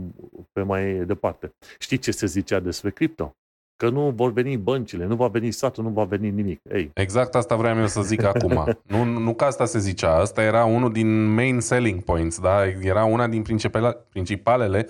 [0.51, 1.53] pe mai departe.
[1.79, 3.35] Știi ce se zicea despre cripto?
[3.75, 6.59] Că nu vor veni băncile, nu va veni statul, nu va veni nimic.
[6.71, 6.91] Ei.
[6.93, 8.77] Exact asta vreau eu să zic acum.
[8.87, 12.65] Nu, nu că asta se zicea, asta era unul din main selling points, da?
[12.67, 13.43] Era una din
[14.09, 14.87] principalele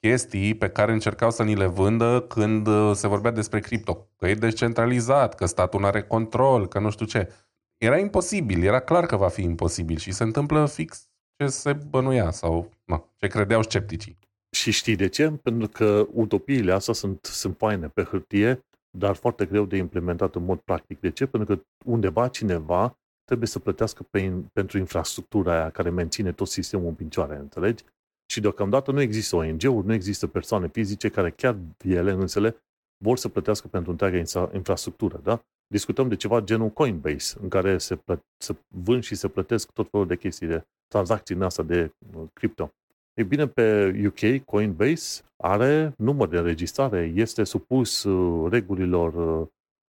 [0.00, 4.08] chestii pe care încercau să ni le vândă când uh, se vorbea despre cripto.
[4.16, 7.32] Că e descentralizat, că statul nu are control, că nu știu ce.
[7.76, 12.30] Era imposibil, era clar că va fi imposibil și se întâmplă fix ce se bănuia
[12.30, 14.18] sau na, ce credeau scepticii.
[14.50, 15.30] Și știi de ce?
[15.30, 20.44] Pentru că utopiile astea sunt, sunt faine pe hârtie, dar foarte greu de implementat în
[20.44, 21.00] mod practic.
[21.00, 21.26] De ce?
[21.26, 26.86] Pentru că undeva cineva trebuie să plătească pe, pentru infrastructura aia care menține tot sistemul
[26.86, 27.84] în picioare, înțelegi?
[28.30, 32.56] Și deocamdată nu există ONG-uri, nu există persoane fizice care chiar ele însele
[33.04, 34.16] vor să plătească pentru întreaga
[34.52, 35.42] infrastructură, da?
[35.66, 39.90] discutăm de ceva genul Coinbase, în care se, plă- se vând și se plătesc tot
[39.90, 42.72] felul de chestii de tranzacții în asta de uh, cripto.
[43.14, 49.46] E bine, pe UK, Coinbase are număr de înregistrare, este supus uh, regulilor, uh,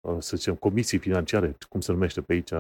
[0.08, 2.52] uh, să zicem, comisii financiare, cum se numește pe aici,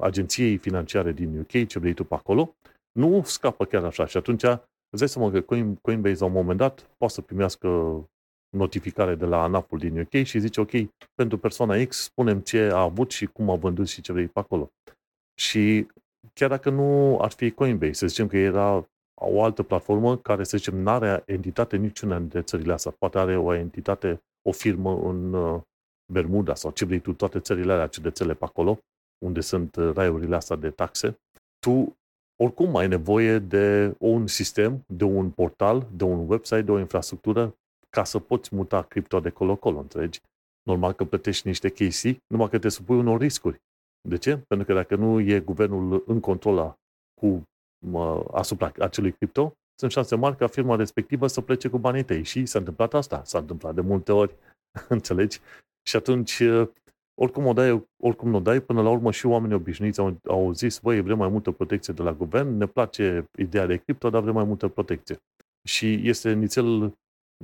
[0.00, 2.54] agenției financiare din UK, ce vrei tu pe acolo,
[2.92, 4.06] nu scapă chiar așa.
[4.06, 4.44] Și atunci,
[4.96, 5.40] îți dai seama că
[5.82, 7.68] Coinbase, la un moment dat, poate să primească
[8.56, 10.70] notificare de la ANAP-ul din UK și zice, ok,
[11.14, 14.38] pentru persoana X spunem ce a avut și cum a vândut și ce vrei pe
[14.38, 14.70] acolo.
[15.34, 15.86] Și
[16.32, 18.88] chiar dacă nu ar fi Coinbase, să zicem că era
[19.20, 22.94] o altă platformă care, să zicem, nu are entitate niciuna dintre țările astea.
[22.98, 25.60] Poate are o entitate, o firmă în uh,
[26.12, 28.78] Bermuda sau ce vrei tu, toate țările alea, țele pe acolo,
[29.24, 31.18] unde sunt uh, raiurile astea de taxe.
[31.58, 31.96] Tu
[32.36, 37.56] oricum ai nevoie de un sistem, de un portal, de un website, de o infrastructură
[37.90, 40.20] ca să poți muta cripto de colo-colo, înțelegi?
[40.62, 43.60] Normal că plătești niște KC, numai că te supui unor riscuri.
[44.08, 44.36] De ce?
[44.36, 46.78] Pentru că dacă nu e guvernul în control
[47.20, 47.42] cu
[48.32, 52.22] asupra acelui cripto, sunt șanse mari ca firma respectivă să plece cu banii tăi.
[52.22, 53.22] Și s-a întâmplat asta.
[53.24, 54.34] S-a întâmplat de multe ori,
[54.88, 55.40] înțelegi?
[55.82, 56.42] Și atunci,
[57.20, 60.78] oricum o dai, oricum o dai, până la urmă și oamenii obișnuiți au, au zis,
[60.78, 64.34] băi, vrem mai multă protecție de la guvern, ne place ideea de cripto, dar vrem
[64.34, 65.16] mai multă protecție.
[65.68, 66.92] Și este nițel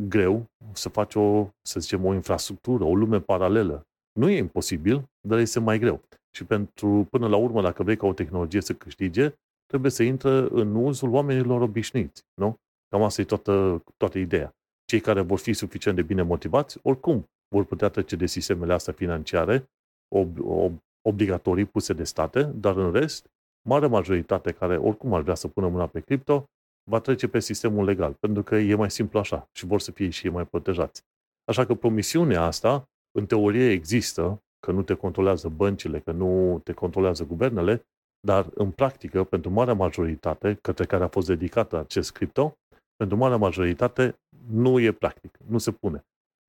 [0.08, 3.86] greu să faci o, să zicem, o infrastructură, o lume paralelă.
[4.12, 6.00] Nu e imposibil, dar este mai greu.
[6.36, 9.34] Și pentru, până la urmă, dacă vrei ca o tehnologie să câștige,
[9.66, 12.56] trebuie să intre în uzul oamenilor obișnuiți, nu?
[12.88, 14.54] Cam asta e toată, toată ideea.
[14.84, 18.92] Cei care vor fi suficient de bine motivați, oricum vor putea trece de sistemele astea
[18.92, 19.70] financiare
[20.14, 20.72] ob, ob,
[21.08, 23.26] obligatorii puse de state, dar în rest,
[23.68, 26.44] mare majoritate care oricum ar vrea să pună mâna pe cripto,
[26.90, 30.10] va trece pe sistemul legal, pentru că e mai simplu așa și vor să fie
[30.10, 31.02] și ei mai protejați.
[31.44, 32.84] Așa că promisiunea asta,
[33.18, 37.82] în teorie există, că nu te controlează băncile, că nu te controlează guvernele,
[38.26, 42.56] dar în practică, pentru marea majoritate către care a fost dedicată acest cripto,
[42.96, 44.18] pentru marea majoritate
[44.50, 46.04] nu e practic, nu se pune.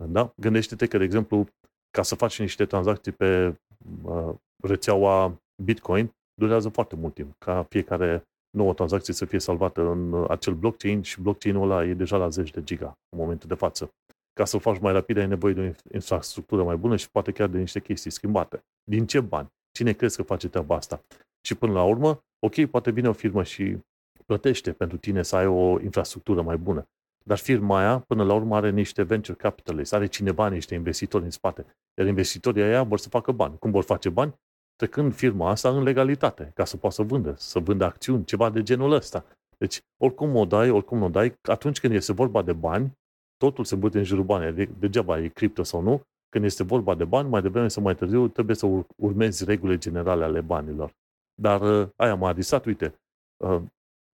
[0.08, 0.34] Da?
[0.36, 1.48] Gândește-te că, de exemplu,
[1.92, 3.56] ca să faci niște tranzacții pe
[4.04, 8.24] uh, rețeaua Bitcoin, durează foarte mult timp, ca fiecare
[8.58, 12.52] nouă tranzacție să fie salvată în acel blockchain și blockchain-ul ăla e deja la 10
[12.52, 13.90] de giga în momentul de față.
[14.34, 17.48] Ca să-l faci mai rapid, ai nevoie de o infrastructură mai bună și poate chiar
[17.48, 18.64] de niște chestii schimbate.
[18.84, 19.48] Din ce bani?
[19.72, 21.02] Cine crezi că face treaba asta?
[21.46, 23.78] Și până la urmă, ok, poate vine o firmă și
[24.26, 26.86] plătește pentru tine să ai o infrastructură mai bună.
[27.24, 31.30] Dar firma aia, până la urmă, are niște venture capitalists, are cineva, niște investitori în
[31.30, 31.66] spate.
[31.98, 33.58] Iar investitorii aia vor să facă bani.
[33.58, 34.34] Cum vor face bani?
[34.76, 38.64] Trecând firma asta în legalitate, ca să poată să vândă, să vândă acțiuni, ceva de
[38.64, 39.26] genul ăsta.
[39.58, 42.98] Deci, oricum o dai, oricum o dai, atunci când este vorba de bani,
[43.38, 44.56] totul se bute în jurul bani.
[44.56, 47.96] De, degeaba e cripto sau nu, când este vorba de bani, mai devreme sau mai
[47.96, 50.96] târziu, trebuie să urmezi regulile generale ale banilor.
[51.42, 53.00] Dar uh, aia m-a adisat, uite,
[53.38, 53.62] uh,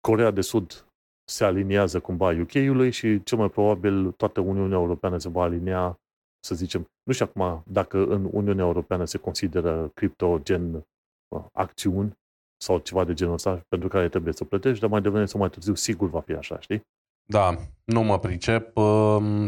[0.02, 0.86] Corea de Sud
[1.30, 6.00] se aliniază cumva UK-ului și cel mai probabil toată Uniunea Europeană se va alinia,
[6.40, 12.18] să zicem, nu știu acum dacă în Uniunea Europeană se consideră cripto gen uh, acțiuni
[12.62, 15.50] sau ceva de genul ăsta pentru care trebuie să plătești, dar mai devreme sau mai
[15.50, 16.82] târziu sigur va fi așa, știi?
[17.26, 18.74] Da, nu mă pricep.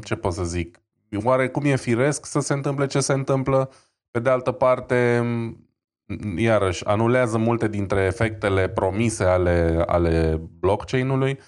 [0.03, 0.81] Ce pot să zic?
[1.23, 3.71] Oare cum e firesc să se întâmple ce se întâmplă?
[4.11, 5.23] Pe de altă parte,
[6.37, 11.39] iarăși, anulează multe dintre efectele promise ale, ale blockchain-ului,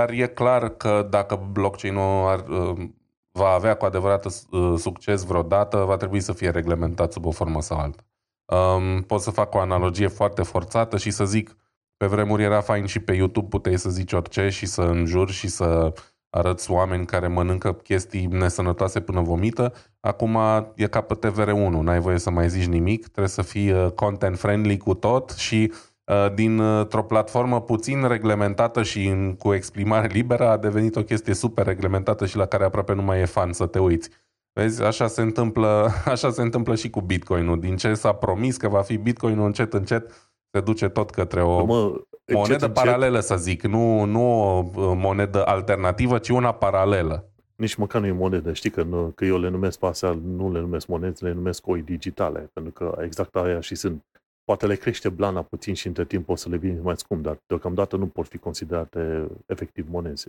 [0.00, 2.88] dar e clar că dacă blockchain-ul ar, uh,
[3.32, 7.60] va avea cu adevărat uh, succes vreodată, va trebui să fie reglementat sub o formă
[7.62, 8.02] sau alta.
[8.44, 11.56] Um, pot să fac o analogie foarte forțată și să zic,
[11.96, 15.48] pe vremuri era fain și pe YouTube puteai să zici orice și să înjuri și
[15.48, 15.92] să
[16.30, 19.72] arăți oameni care mănâncă chestii nesănătoase până vomită.
[20.00, 20.38] Acum
[20.74, 24.38] e ca pe TVR1, n-ai voie să mai zici nimic, trebuie să fii uh, content
[24.38, 25.89] friendly cu tot și uh,
[26.34, 32.36] dintr-o platformă puțin reglementată și cu exprimare liberă a devenit o chestie super reglementată și
[32.36, 34.10] la care aproape nu mai e fan să te uiți.
[34.52, 37.60] Vezi, așa se întâmplă, așa se întâmplă și cu Bitcoin-ul.
[37.60, 41.64] Din ce s-a promis că va fi Bitcoin-ul încet, încet, se duce tot către o
[41.64, 42.00] mă,
[42.32, 43.24] monedă încet, paralelă, încet.
[43.24, 43.62] să zic.
[43.62, 47.24] Nu, nu o uh, monedă alternativă, ci una paralelă.
[47.56, 48.52] Nici măcar nu e monedă.
[48.52, 51.66] Știi că, nu, că eu le numesc pe astea, nu le numesc monede, le numesc
[51.66, 54.04] oi digitale, pentru că exact aia și sunt.
[54.50, 57.38] Poate le crește blana puțin și între timp o să le vinzi mai scump, dar
[57.46, 60.26] deocamdată nu pot fi considerate efectiv monezi.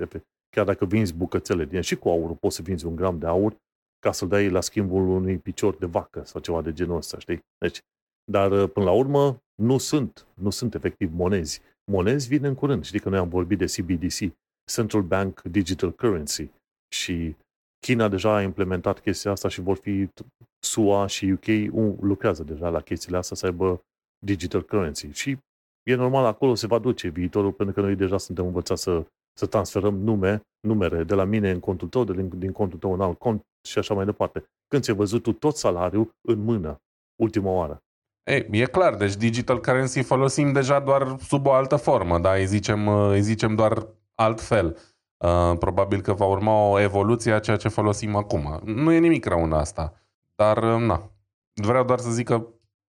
[0.49, 3.55] Chiar dacă vinzi bucățele din și cu aur, poți să vinzi un gram de aur
[3.99, 7.39] ca să-l dai la schimbul unui picior de vacă sau ceva de genul ăsta, știi?
[7.57, 7.79] Deci,
[8.31, 11.61] dar uh, până la urmă nu sunt, nu sunt efectiv monezi.
[11.91, 12.83] Monezi vin în curând.
[12.83, 14.33] Știi că noi am vorbit de CBDC,
[14.71, 16.49] Central Bank Digital Currency
[16.95, 17.35] și
[17.79, 20.09] China deja a implementat chestia asta și vor fi
[20.65, 23.81] SUA și UK lucrează deja la chestiile astea să aibă
[24.25, 25.11] digital currency.
[25.11, 25.37] Și
[25.83, 29.45] e normal, acolo se va duce viitorul, pentru că noi deja suntem învățați să, să
[29.45, 33.01] transferăm nume, numere de la mine în contul tău, de din, din contul tău în
[33.01, 34.43] alt cont și așa mai departe.
[34.67, 36.81] Când ți-ai văzut tu tot salariul în mână,
[37.15, 37.83] ultima oară.
[38.23, 42.33] Ei, e clar, deci digital currency folosim deja doar sub o altă formă, da?
[42.33, 44.77] îi, zicem, îi zicem doar altfel.
[45.17, 48.61] Uh, probabil că va urma o evoluție a ceea ce folosim acum.
[48.63, 49.93] Nu e nimic rău în asta,
[50.35, 51.11] dar uh, na.
[51.53, 52.47] Vreau doar să zic că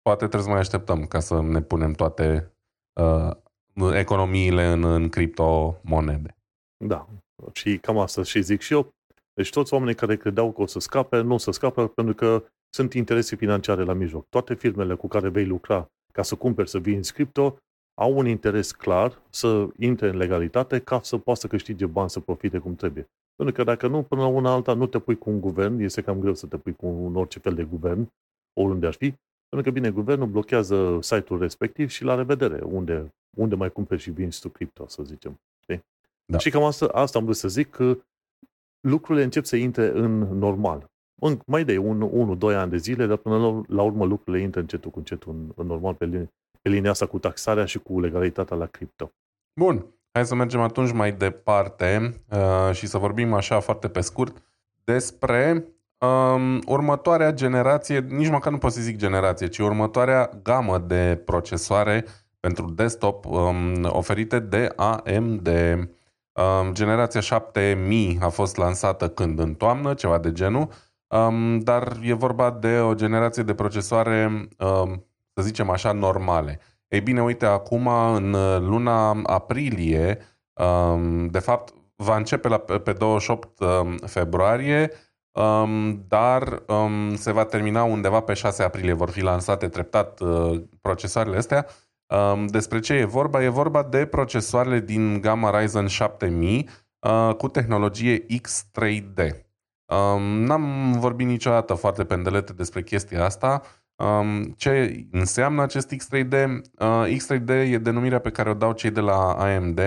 [0.08, 2.52] poate trebuie să mai așteptăm ca să ne punem toate
[3.00, 3.30] uh,
[3.94, 6.36] economiile în, în criptomonede.
[6.84, 7.08] Da,
[7.52, 8.94] și cam asta și zic și eu.
[9.34, 12.44] Deci toți oamenii care credeau că o să scape, nu o să scape pentru că
[12.74, 14.26] sunt interese financiare la mijloc.
[14.28, 17.58] Toate firmele cu care vei lucra ca să cumperi, să vinzi cripto,
[18.00, 22.20] au un interes clar să intre în legalitate ca să poată să câștige bani, să
[22.20, 23.08] profite cum trebuie.
[23.36, 26.02] Pentru că dacă nu, până la una alta, nu te pui cu un guvern, este
[26.02, 28.12] cam greu să te pui cu un orice fel de guvern,
[28.60, 29.14] oriunde ar fi,
[29.48, 34.10] pentru că, bine, guvernul blochează site-ul respectiv și la revedere, unde, unde mai cumperi și
[34.10, 35.40] vinzi tu cripto, să zicem.
[35.62, 35.84] Știi?
[36.24, 36.38] Da.
[36.38, 37.98] Și cam asta, asta am vrut să zic, că
[38.80, 40.90] lucrurile încep să intre în normal.
[41.20, 44.42] În, mai de un, 1, 2 ani de zile, dar până la, la urmă lucrurile
[44.42, 46.32] intră încetul cu încetul în, în normal pe linie,
[46.62, 49.12] pe linia asta cu taxarea și cu legalitatea la cripto.
[49.60, 54.42] Bun, hai să mergem atunci mai departe uh, și să vorbim așa foarte pe scurt
[54.84, 61.22] despre um, următoarea generație, nici măcar nu pot să zic generație, ci următoarea gamă de
[61.24, 62.04] procesoare
[62.40, 65.48] pentru desktop um, oferite de AMD.
[66.32, 69.38] Um, generația 7000 a fost lansată când?
[69.38, 70.68] În toamnă, ceva de genul,
[71.06, 76.60] um, dar e vorba de o generație de procesoare um, să zicem așa, normale.
[76.88, 80.18] Ei bine, uite, acum, în luna aprilie,
[80.52, 84.90] um, de fapt, va începe la, pe 28 um, februarie,
[85.32, 86.62] um, dar
[87.14, 88.92] se va termina undeva pe 6 aprilie.
[88.92, 91.66] Vor fi lansate treptat uh, procesoarele astea.
[92.46, 93.42] Despre ce e vorba?
[93.42, 99.46] E vorba de procesoarele din gama Ryzen 7000 uh, cu tehnologie X3D.
[100.18, 103.62] N-am vorbit niciodată foarte pendelete despre chestia asta,
[103.98, 106.32] Um, ce înseamnă acest X3D?
[106.78, 109.80] Uh, X3D e denumirea pe care o dau cei de la AMD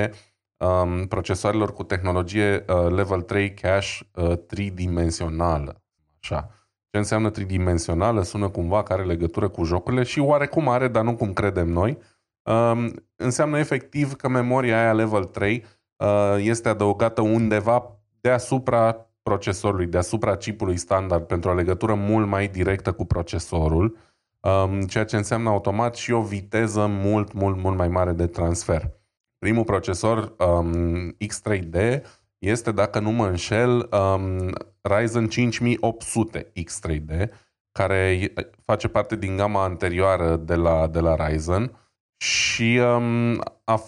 [0.62, 5.82] um, procesoarelor cu tehnologie uh, Level 3 cache uh, tridimensională.
[6.22, 6.50] Așa.
[6.90, 8.22] Ce înseamnă tridimensională?
[8.22, 11.98] Sună cumva că are legătură cu jocurile și oarecum are, dar nu cum credem noi.
[12.44, 20.36] Um, înseamnă efectiv că memoria aia Level 3 uh, este adăugată undeva deasupra procesorului, deasupra
[20.36, 23.98] chipului standard pentru o legătură mult mai directă cu procesorul,
[24.40, 29.01] um, ceea ce înseamnă automat și o viteză mult, mult, mult mai mare de transfer.
[29.46, 32.02] Primul procesor um, X3D
[32.38, 34.50] este, dacă nu mă înșel, um,
[34.82, 37.30] Ryzen 5800 X3D,
[37.72, 38.34] care
[38.66, 41.78] face parte din gama anterioară de la, de la Ryzen
[42.18, 43.84] și um, a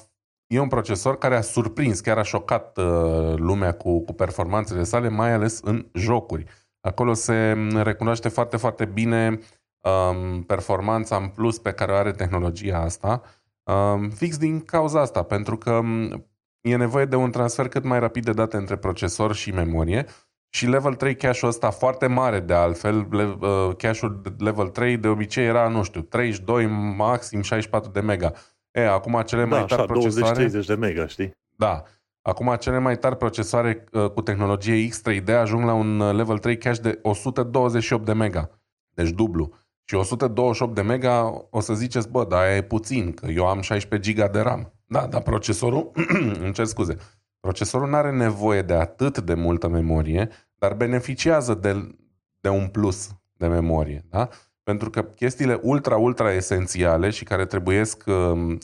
[0.54, 5.10] E un procesor care a surprins, chiar a șocat uh, lumea cu, cu performanțele sale,
[5.10, 6.46] mai ales în jocuri.
[6.82, 9.39] Acolo se recunoaște foarte, foarte bine
[9.80, 13.22] um, performanța în plus pe care o are tehnologia asta,
[13.63, 16.26] um, fix din cauza asta, pentru că um,
[16.62, 20.06] e nevoie de un transfer cât mai rapid de date între procesor și memorie
[20.49, 25.08] și level 3 cache-ul ăsta foarte mare de altfel, le, uh, cache-ul level 3 de
[25.08, 28.34] obicei era, nu știu, 32, maxim 64 de mega.
[28.71, 30.47] E, acum cele da, mai tari așa, procesoare...
[30.47, 31.32] 20-30 de mega, știi?
[31.56, 31.84] Da.
[32.21, 36.58] Acum cele mai tari procesoare uh, cu tehnologie X3D ajung la un uh, level 3
[36.58, 38.49] cache de 128 de mega.
[38.93, 39.54] Deci dublu.
[39.86, 44.10] Și 128 de mega o să ziceți, bă, dar e puțin, că eu am 16
[44.10, 44.74] giga de RAM.
[44.86, 45.91] Da, dar procesorul,
[46.43, 46.98] îmi cer scuze,
[47.39, 51.96] procesorul nu are nevoie de atât de multă memorie, dar beneficiază de,
[52.39, 54.06] de un plus de memorie.
[54.10, 54.30] Da?
[54.63, 58.58] Pentru că chestiile ultra, ultra esențiale și care trebuiesc um,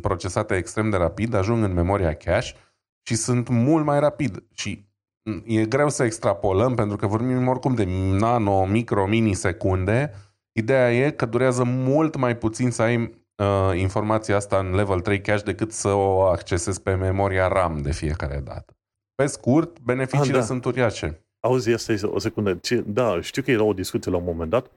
[0.00, 2.54] procesate extrem de rapid ajung în memoria cache
[3.02, 4.44] și sunt mult mai rapid.
[4.52, 4.88] Și
[5.22, 7.84] mm, e greu să extrapolăm pentru că vorbim oricum de
[8.18, 10.12] nano, micro, minisecunde.
[10.60, 15.20] Ideea e că durează mult mai puțin să ai uh, informația asta în level 3
[15.20, 18.72] cache decât să o accesezi pe memoria RAM de fiecare dată.
[19.14, 20.46] Pe scurt, beneficiile ah, da.
[20.46, 21.20] sunt uriașe.
[21.40, 22.54] Auzi, asta este o secundă.
[22.54, 24.70] Ce, da, știu că era o discuție la un moment dat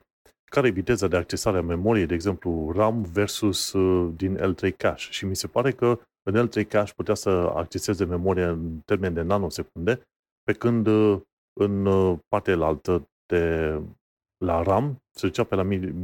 [0.44, 5.06] care e viteza de accesare a memoriei, de exemplu RAM versus uh, din L3 cache.
[5.10, 5.98] Și mi se pare că
[6.30, 10.00] în L3 cache putea să acceseze memoria în termen de nanosecunde,
[10.42, 11.20] pe când uh,
[11.60, 13.74] în uh, partea altă de
[14.44, 15.62] la RAM se ducea pe la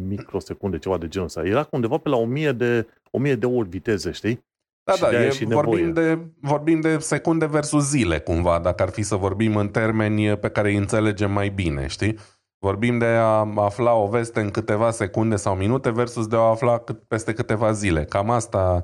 [0.09, 1.45] microsecunde, ceva de genul ăsta.
[1.45, 4.49] Era undeva pe la 1000 de, 1000 de ori viteză, știi?
[4.85, 8.89] Da, și da, e, și vorbim, de, vorbim de secunde versus zile, cumva, dacă ar
[8.89, 12.19] fi să vorbim în termeni pe care îi înțelegem mai bine, știi?
[12.59, 16.85] Vorbim de a afla o veste în câteva secunde sau minute versus de a afla
[17.09, 18.05] peste câteva zile.
[18.05, 18.83] Cam asta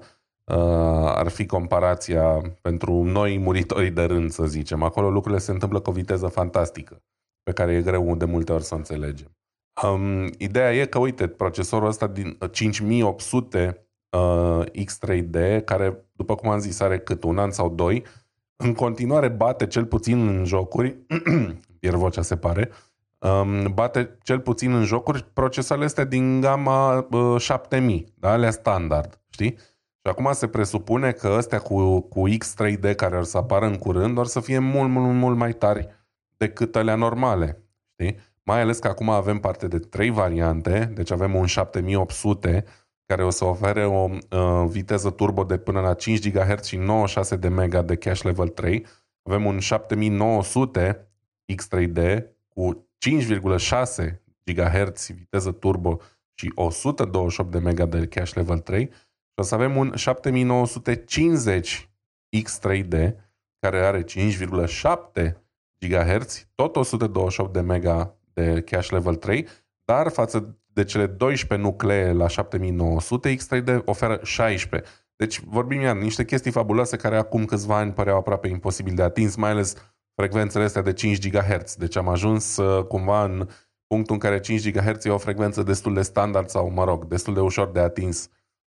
[1.05, 4.83] ar fi comparația pentru noi muritorii de rând, să zicem.
[4.83, 7.03] Acolo lucrurile se întâmplă cu o viteză fantastică,
[7.43, 9.36] pe care e greu de multe ori să o înțelegem.
[9.83, 16.59] Um, ideea e că, uite, procesorul ăsta din 5800 uh, X3D, care, după cum am
[16.59, 18.05] zis, are cât un an sau doi,
[18.57, 20.97] în continuare bate cel puțin în jocuri,
[21.81, 22.71] pierd vocea se pare,
[23.19, 28.31] um, bate cel puțin în jocuri procesoarele astea din gama uh, 7000, da?
[28.31, 29.57] alea standard, știi?
[30.01, 34.19] Și acum se presupune că ăstea cu, cu X3D care ar să apară în curând,
[34.19, 35.89] or să fie mult, mult, mult mai tari
[36.37, 37.63] decât alea normale,
[37.93, 38.17] știi?
[38.47, 42.65] Mai ales că acum avem parte de trei variante, deci avem un 7800
[43.07, 47.37] care o să ofere o uh, viteză turbo de până la 5 GHz și 96
[47.37, 48.87] de MB de cache level 3.
[49.23, 51.09] Avem un 7900
[51.53, 56.01] X3D cu 5,6 GHz viteză turbo
[56.35, 61.91] și 128 de MB de cache level 3 și o să avem un 7950
[62.37, 63.15] X3D
[63.59, 65.33] care are 5,7
[65.79, 69.47] GHz, tot 128 de MB de cache level 3,
[69.85, 74.91] dar față de cele 12 nuclee la 7900, X3D oferă 16.
[75.17, 79.37] Deci vorbim iar niște chestii fabuloase care acum câțiva ani păreau aproape imposibil de atins,
[79.37, 79.75] mai ales
[80.15, 81.75] frecvențele astea de 5 GHz.
[81.75, 83.49] Deci am ajuns uh, cumva în
[83.87, 87.35] punctul în care 5 GHz e o frecvență destul de standard sau, mă rog, destul
[87.35, 88.31] de ușor de atins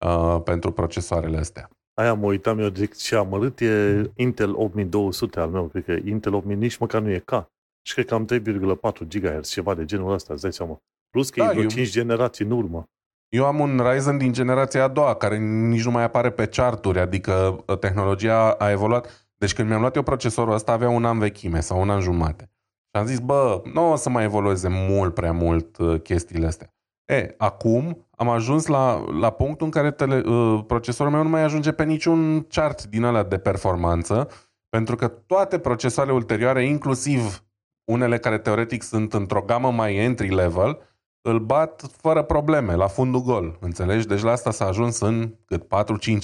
[0.07, 1.69] uh, pentru procesoarele astea.
[1.95, 6.35] Aia mă uitam eu, zic, ce amărât e Intel 8200 al meu, cred că Intel
[6.35, 7.51] 8000 nici măcar nu e ca.
[7.83, 10.78] Și cred că am 3,4 GHz, ceva de genul ăsta, îți dai seama.
[11.11, 11.68] Plus că da, e vreo eu...
[11.68, 12.87] 5 generații în urmă.
[13.28, 16.99] Eu am un Ryzen din generația a doua, care nici nu mai apare pe charturi,
[16.99, 19.26] adică uh, tehnologia a evoluat.
[19.37, 22.51] Deci când mi-am luat eu procesorul ăsta, avea un an vechime sau un an jumate.
[22.95, 26.74] Și am zis, bă, nu o să mai evolueze mult prea mult uh, chestiile astea.
[27.05, 31.43] E, acum am ajuns la, la punctul în care tele, uh, procesorul meu nu mai
[31.43, 34.28] ajunge pe niciun chart din ăla de performanță,
[34.68, 37.45] pentru că toate procesoarele ulterioare, inclusiv
[37.85, 40.78] unele care teoretic sunt într-o gamă mai entry level,
[41.20, 44.07] îl bat fără probleme, la fundul gol, înțelegi?
[44.07, 45.68] Deci la asta s-a ajuns în cât 4-5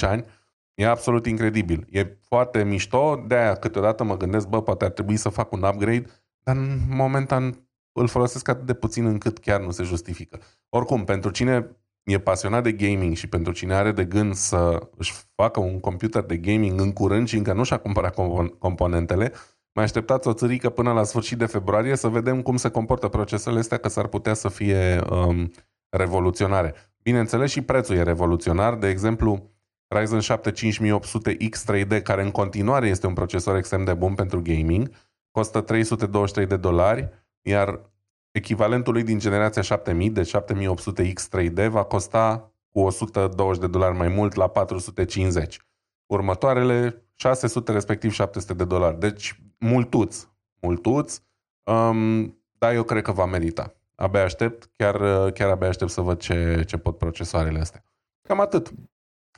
[0.00, 0.24] ani.
[0.74, 1.86] E absolut incredibil.
[1.90, 6.06] E foarte mișto, de-aia câteodată mă gândesc, bă, poate ar trebui să fac un upgrade,
[6.42, 10.38] dar în momentan îl folosesc atât de puțin încât chiar nu se justifică.
[10.68, 15.14] Oricum, pentru cine e pasionat de gaming și pentru cine are de gând să își
[15.34, 18.14] facă un computer de gaming în curând și încă nu și-a cumpărat
[18.58, 19.32] componentele,
[19.78, 23.58] mai așteptați o țărică până la sfârșit de februarie să vedem cum se comportă procesele
[23.58, 25.52] astea, că s-ar putea să fie um,
[25.88, 26.74] revoluționare.
[27.02, 28.74] Bineînțeles și prețul e revoluționar.
[28.74, 29.50] De exemplu,
[29.88, 34.90] Ryzen 7 5800 X3D, care în continuare este un procesor extrem de bun pentru gaming,
[35.30, 37.08] costă 323 de dolari,
[37.42, 37.80] iar
[38.30, 44.08] echivalentul lui din generația 7000, de 7800 X3D, va costa cu 120 de dolari mai
[44.08, 45.60] mult la 450.
[46.06, 48.98] Următoarele 600, respectiv 700 de dolari.
[48.98, 50.26] Deci multuț,
[50.60, 51.20] multuț,
[51.62, 53.72] um, dar eu cred că va merita.
[53.94, 54.96] Abia aștept, chiar,
[55.30, 57.84] chiar abia aștept să văd ce, ce pot procesoarele astea.
[58.22, 58.72] Cam atât.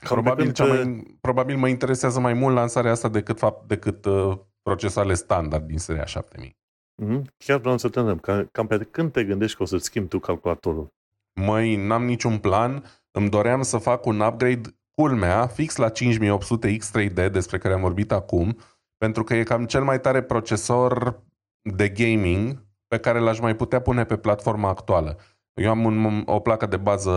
[0.00, 5.14] Probabil, cea mai, probabil mă interesează mai mult lansarea asta decât, fapt, decât uh, procesoarele
[5.14, 6.56] standard din seria 7000.
[7.02, 7.22] Mm-hmm.
[7.36, 10.18] Chiar vreau să te întreb, cam pe când te gândești că o să-ți schimbi tu
[10.18, 10.92] calculatorul?
[11.34, 12.84] Măi, n-am niciun plan.
[13.10, 18.12] Îmi doream să fac un upgrade culmea, fix la 5800 X3D, despre care am vorbit
[18.12, 18.56] acum,
[19.00, 21.22] pentru că e cam cel mai tare procesor
[21.62, 25.18] de gaming pe care l-aș mai putea pune pe platforma actuală.
[25.54, 27.10] Eu am un, o placă de bază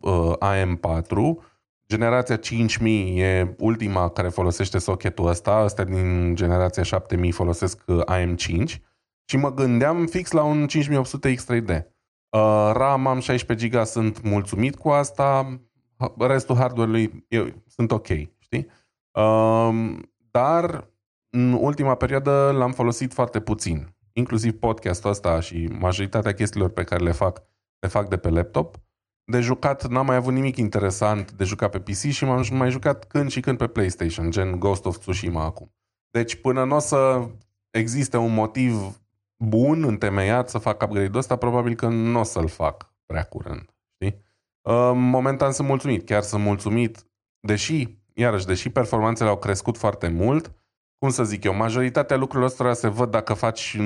[0.00, 1.16] uh, AM4,
[1.88, 8.64] generația 5000 e ultima care folosește socketul ăsta, ăsta din generația 7000 folosesc uh, AM5
[9.24, 11.68] și mă gândeam fix la un 5800 X3D.
[11.68, 15.60] Uh, RAM am 16 GB, sunt mulțumit cu asta,
[16.18, 18.06] restul hardware-ului eu, sunt ok,
[18.38, 18.66] știi?
[19.10, 19.96] Uh,
[20.30, 20.90] dar
[21.30, 23.94] în ultima perioadă l-am folosit foarte puțin.
[24.12, 27.42] Inclusiv podcastul ăsta și majoritatea chestiilor pe care le fac,
[27.78, 28.76] le fac de pe laptop.
[29.24, 33.04] De jucat n-am mai avut nimic interesant de jucat pe PC și m-am mai jucat
[33.04, 35.74] când și când pe PlayStation, gen Ghost of Tsushima acum.
[36.10, 37.28] Deci până nu o să
[37.70, 39.00] existe un motiv
[39.36, 43.74] bun, întemeiat să fac upgrade-ul ăsta, probabil că nu o să-l fac prea curând.
[43.94, 44.24] Știi?
[44.94, 47.06] Momentan sunt mulțumit, chiar sunt mulțumit,
[47.40, 50.52] deși, iarăși, deși performanțele au crescut foarte mult,
[51.00, 53.76] cum să zic eu, majoritatea lucrurilor astea se văd dacă faci,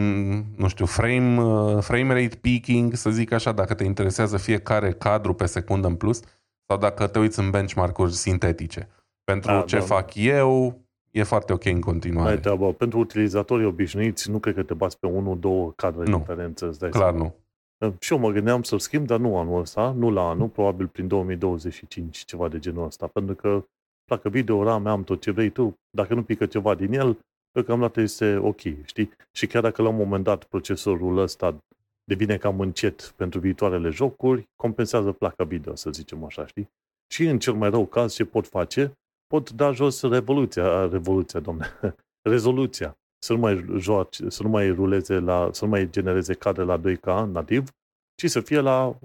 [0.57, 5.35] nu știu, frame, uh, frame rate peaking, să zic așa, dacă te interesează fiecare cadru
[5.35, 6.21] pe secundă în plus,
[6.67, 8.89] sau dacă te uiți în benchmark-uri sintetice.
[9.25, 9.85] Pentru A, ce da.
[9.85, 12.29] fac eu, e foarte ok în continuare.
[12.29, 12.73] Mai treabă.
[12.73, 16.19] Pentru utilizatorii obișnuiți, nu cred că te bați pe 1-2 cadre nu.
[16.19, 16.69] diferență.
[16.69, 17.35] Îți dai Clar seama.
[17.79, 17.97] nu.
[18.01, 21.09] Și eu mă gândeam să-l schimb, dar nu anul ăsta, nu la anul, probabil prin
[21.09, 23.65] 2025, ceva de genul ăsta, pentru că
[24.05, 27.19] placă video, RAM, am tot ce vrei tu, dacă nu pică ceva din el,
[27.53, 29.11] deocamdată este ok, știi?
[29.33, 31.59] Și chiar dacă la un moment dat procesorul ăsta
[32.05, 36.69] devine cam încet pentru viitoarele jocuri, compensează placa video, să zicem așa, știi?
[37.13, 38.93] Și în cel mai rău caz, ce pot face?
[39.27, 41.67] Pot da jos revoluția, revoluția, domne,
[42.31, 42.97] rezoluția.
[43.19, 46.81] Să nu mai joace, să nu mai ruleze la, să nu mai genereze cadre la
[46.81, 47.69] 2K nativ,
[48.15, 48.99] ci să fie la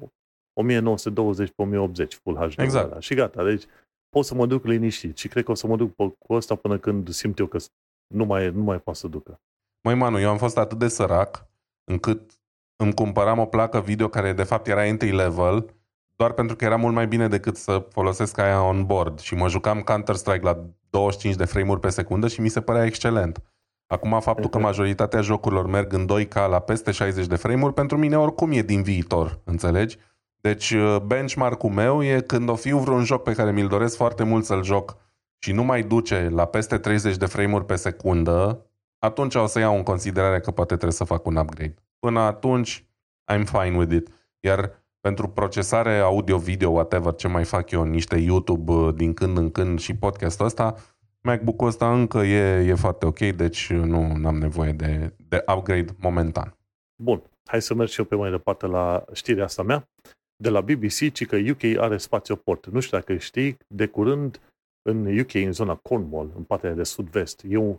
[0.59, 2.59] 1920 pe 1080 Full HD.
[2.59, 3.01] Exact.
[3.01, 3.43] Și gata.
[3.43, 3.63] Deci
[4.09, 6.77] pot să mă duc liniștit și cred că o să mă duc cu asta până
[6.77, 7.57] când simt eu că
[8.07, 9.41] nu mai, nu mai poate să ducă.
[9.81, 11.47] Măi, Manu, eu am fost atât de sărac
[11.83, 12.41] încât
[12.75, 15.73] îmi cumpăram o placă video care de fapt era entry level
[16.15, 19.49] doar pentru că era mult mai bine decât să folosesc aia on board și mă
[19.49, 23.43] jucam Counter-Strike la 25 de frame-uri pe secundă și mi se părea excelent.
[23.87, 28.17] Acum, faptul că majoritatea jocurilor merg în 2K la peste 60 de frame-uri, pentru mine
[28.17, 29.97] oricum e din viitor, înțelegi?
[30.41, 34.23] Deci uh, benchmark-ul meu e când o fiu vreun joc pe care mi-l doresc foarte
[34.23, 34.97] mult să-l joc
[35.39, 38.65] și nu mai duce la peste 30 de frame-uri pe secundă,
[38.97, 41.73] atunci o să iau în considerare că poate trebuie să fac un upgrade.
[41.99, 42.85] Până atunci,
[43.33, 44.07] I'm fine with it.
[44.39, 44.71] Iar
[45.01, 49.79] pentru procesare audio-video, whatever, ce mai fac eu, niște YouTube uh, din când în când
[49.79, 50.75] și podcastul ăsta,
[51.21, 56.57] MacBook-ul ăsta încă e, e foarte ok, deci nu am nevoie de, de upgrade momentan.
[56.95, 59.89] Bun, hai să merg și eu pe mai departe la știrea asta mea.
[60.43, 62.67] De la BBC, ci că UK are spațioport.
[62.67, 64.39] Nu știu dacă știi, de curând
[64.81, 67.77] în UK, în zona Cornwall, în partea de sud-vest, e un,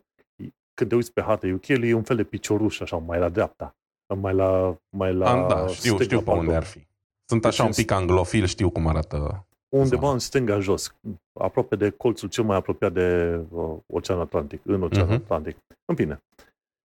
[0.75, 3.75] când te uiți pe harta UK, e un fel de picioruș, așa, mai la dreapta.
[4.21, 6.87] Mai la, mai la Am, da, știu, știu pe unde ar fi.
[7.25, 10.13] Sunt așa deci un pic anglofil, știu cum arată undeva zona.
[10.13, 10.95] în stânga jos,
[11.33, 15.23] aproape de colțul cel mai apropiat de uh, Oceanul Atlantic, în Oceanul uh-huh.
[15.23, 15.57] Atlantic.
[15.85, 16.23] În fine.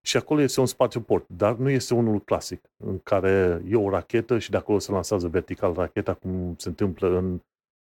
[0.06, 3.90] Și acolo este un spațiu port, dar nu este unul clasic, în care e o
[3.90, 7.40] rachetă și de acolo se lansează vertical racheta, cum se întâmplă în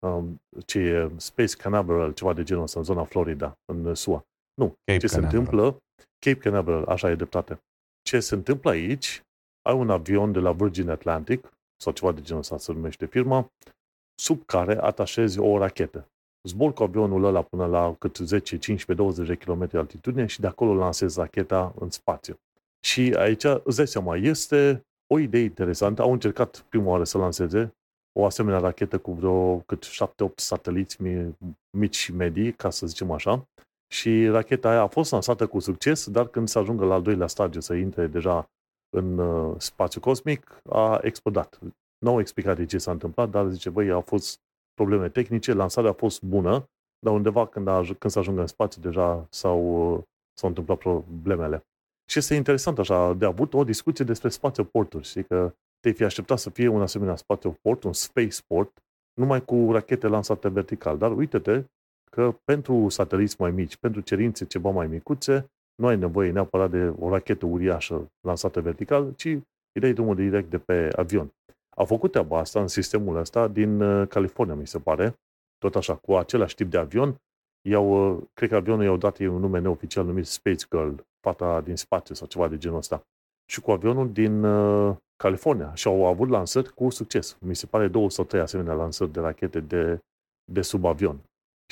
[0.06, 4.24] um, ce e Space Canaveral, ceva de genul ăsta, în zona Florida, în SUA.
[4.54, 4.66] Nu.
[4.66, 5.30] Cape ce Canaveral.
[5.30, 5.82] se întâmplă,
[6.18, 7.60] Cape Canaveral, așa e dreptate.
[8.02, 9.22] Ce se întâmplă aici,
[9.62, 11.52] ai un avion de la Virgin Atlantic,
[11.82, 13.52] sau ceva de genul ăsta se numește firma,
[14.14, 16.09] sub care atașezi o rachetă.
[16.42, 20.46] Zbor cu avionul ăla până la cât 10, 15, 20 de km altitudine și de
[20.46, 22.38] acolo lansezi racheta în spațiu.
[22.84, 26.02] Și aici, îți dai seama, este o idee interesantă.
[26.02, 27.74] Au încercat prima oară să lanseze
[28.12, 30.96] o asemenea rachetă cu vreo cât 7-8 sateliți
[31.76, 33.48] mici și medii, ca să zicem așa.
[33.92, 37.26] Și racheta aia a fost lansată cu succes, dar când se ajungă la al doilea
[37.26, 38.50] stadiu să intre deja
[38.96, 41.58] în uh, spațiu cosmic, a explodat.
[41.98, 44.40] Nu au explicat de ce s-a întâmplat, dar zice, băi, au fost
[44.80, 46.68] probleme tehnice, lansarea a fost bună,
[46.98, 49.60] dar undeva când, a, când să ajungă în spațiu deja s-au,
[50.38, 51.64] s-au întâmplat problemele.
[52.10, 55.04] Și este interesant așa de avut o discuție despre spațioporturi.
[55.04, 58.82] Știi că te-ai fi așteptat să fie un asemenea spațioport, un spaceport,
[59.20, 60.98] numai cu rachete lansate vertical.
[60.98, 61.64] Dar uite-te
[62.10, 66.94] că pentru sateliți mai mici, pentru cerințe ceva mai micuțe, nu ai nevoie neapărat de
[66.98, 69.26] o rachetă uriașă lansată vertical, ci
[69.72, 71.32] îi dai drumul direct de pe avion.
[71.80, 75.14] Au făcut treaba asta în sistemul ăsta din uh, California, mi se pare,
[75.58, 77.16] tot așa, cu același tip de avion.
[77.68, 81.76] Iau, uh, cred că avionul i-au dat un nume neoficial numit Space Girl, fata din
[81.76, 83.02] spațiu sau ceva de genul ăsta.
[83.50, 87.36] Și cu avionul din uh, California și au avut lansări cu succes.
[87.40, 89.98] Mi se pare două sau trei asemenea lansări de rachete de,
[90.52, 91.20] de sub avion.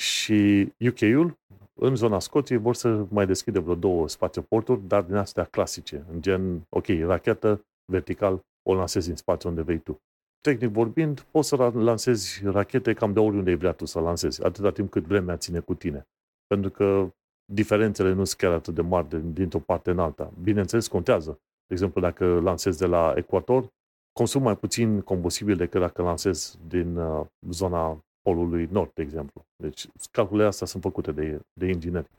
[0.01, 1.33] Și UK-ul,
[1.79, 6.21] în zona Scoției, vor să mai deschide vreo două spațioporturi, dar din astea clasice, în
[6.21, 10.01] gen, ok, rachetă, vertical, o lansezi în spațiu unde vrei tu.
[10.41, 14.89] Tehnic vorbind, poți să lansezi rachete cam de oriunde vrea tu să lansezi, atâta timp
[14.89, 16.07] cât vremea ține cu tine.
[16.47, 17.13] Pentru că
[17.51, 20.31] diferențele nu sunt chiar atât de mari dintr-o parte în alta.
[20.41, 21.31] Bineînțeles, contează.
[21.67, 23.67] De exemplu, dacă lansezi de la ecuator,
[24.11, 29.45] consum mai puțin combustibil decât dacă lansezi din uh, zona polului nord, de exemplu.
[29.55, 32.09] Deci, calculele astea sunt făcute de, de ingineri.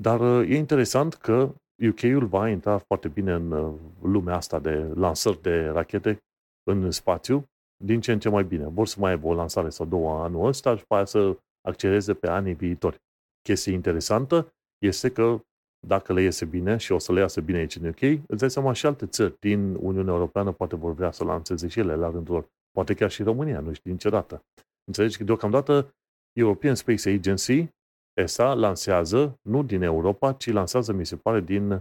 [0.00, 1.54] Dar uh, e interesant că
[1.88, 6.18] UK-ul va intra foarte bine în uh, lumea asta de lansări de rachete
[6.70, 7.48] în spațiu,
[7.84, 8.66] din ce în ce mai bine.
[8.66, 12.14] Vor să mai aibă o lansare sau două anul ăsta și după aia să accelereze
[12.14, 13.00] pe anii viitori.
[13.42, 15.40] Chestie interesantă este că
[15.86, 18.50] dacă le iese bine și o să le iasă bine aici în UK, îți dai
[18.50, 22.10] seama și alte țări din Uniunea Europeană poate vor vrea să lanseze și ele la
[22.10, 22.48] rândul lor.
[22.70, 24.44] Poate chiar și România, nu știu niciodată.
[24.84, 25.94] Înțelegi că deocamdată
[26.32, 27.68] European Space Agency
[28.16, 31.80] ESA lansează, nu din Europa, ci lansează, mi se pare, din uh,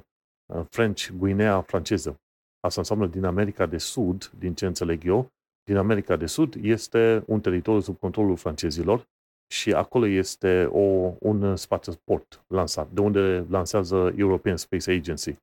[0.70, 2.20] French Guinea franceză.
[2.60, 5.28] Asta înseamnă din America de Sud, din ce înțeleg eu,
[5.64, 9.08] din America de Sud este un teritoriu sub controlul francezilor
[9.52, 15.36] și acolo este o, un spațioport lansat, de unde lansează European Space Agency.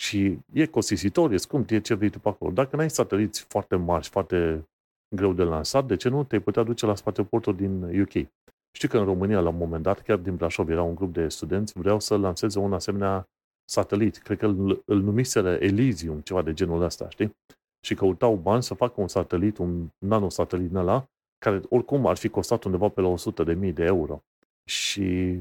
[0.00, 2.50] Și e costisitor, e scump, e ce vrei tu pe acolo.
[2.50, 4.64] Dacă n-ai sateliți foarte mari, foarte
[5.16, 8.28] greu de lansat, de ce nu te-ai putea duce la spațioportul din UK?
[8.72, 11.28] Știi că în România, la un moment dat, chiar din Brașov, era un grup de
[11.28, 13.28] studenți, vreau să lanseze un asemenea
[13.64, 14.16] satelit.
[14.16, 17.36] Cred că îl, îl numiseră Elysium, ceva de genul ăsta, știi?
[17.86, 21.06] Și căutau bani să facă un satelit, un nanosatelit ăla,
[21.38, 24.22] care oricum ar fi costat undeva pe la 100 de mii de euro.
[24.68, 25.38] Și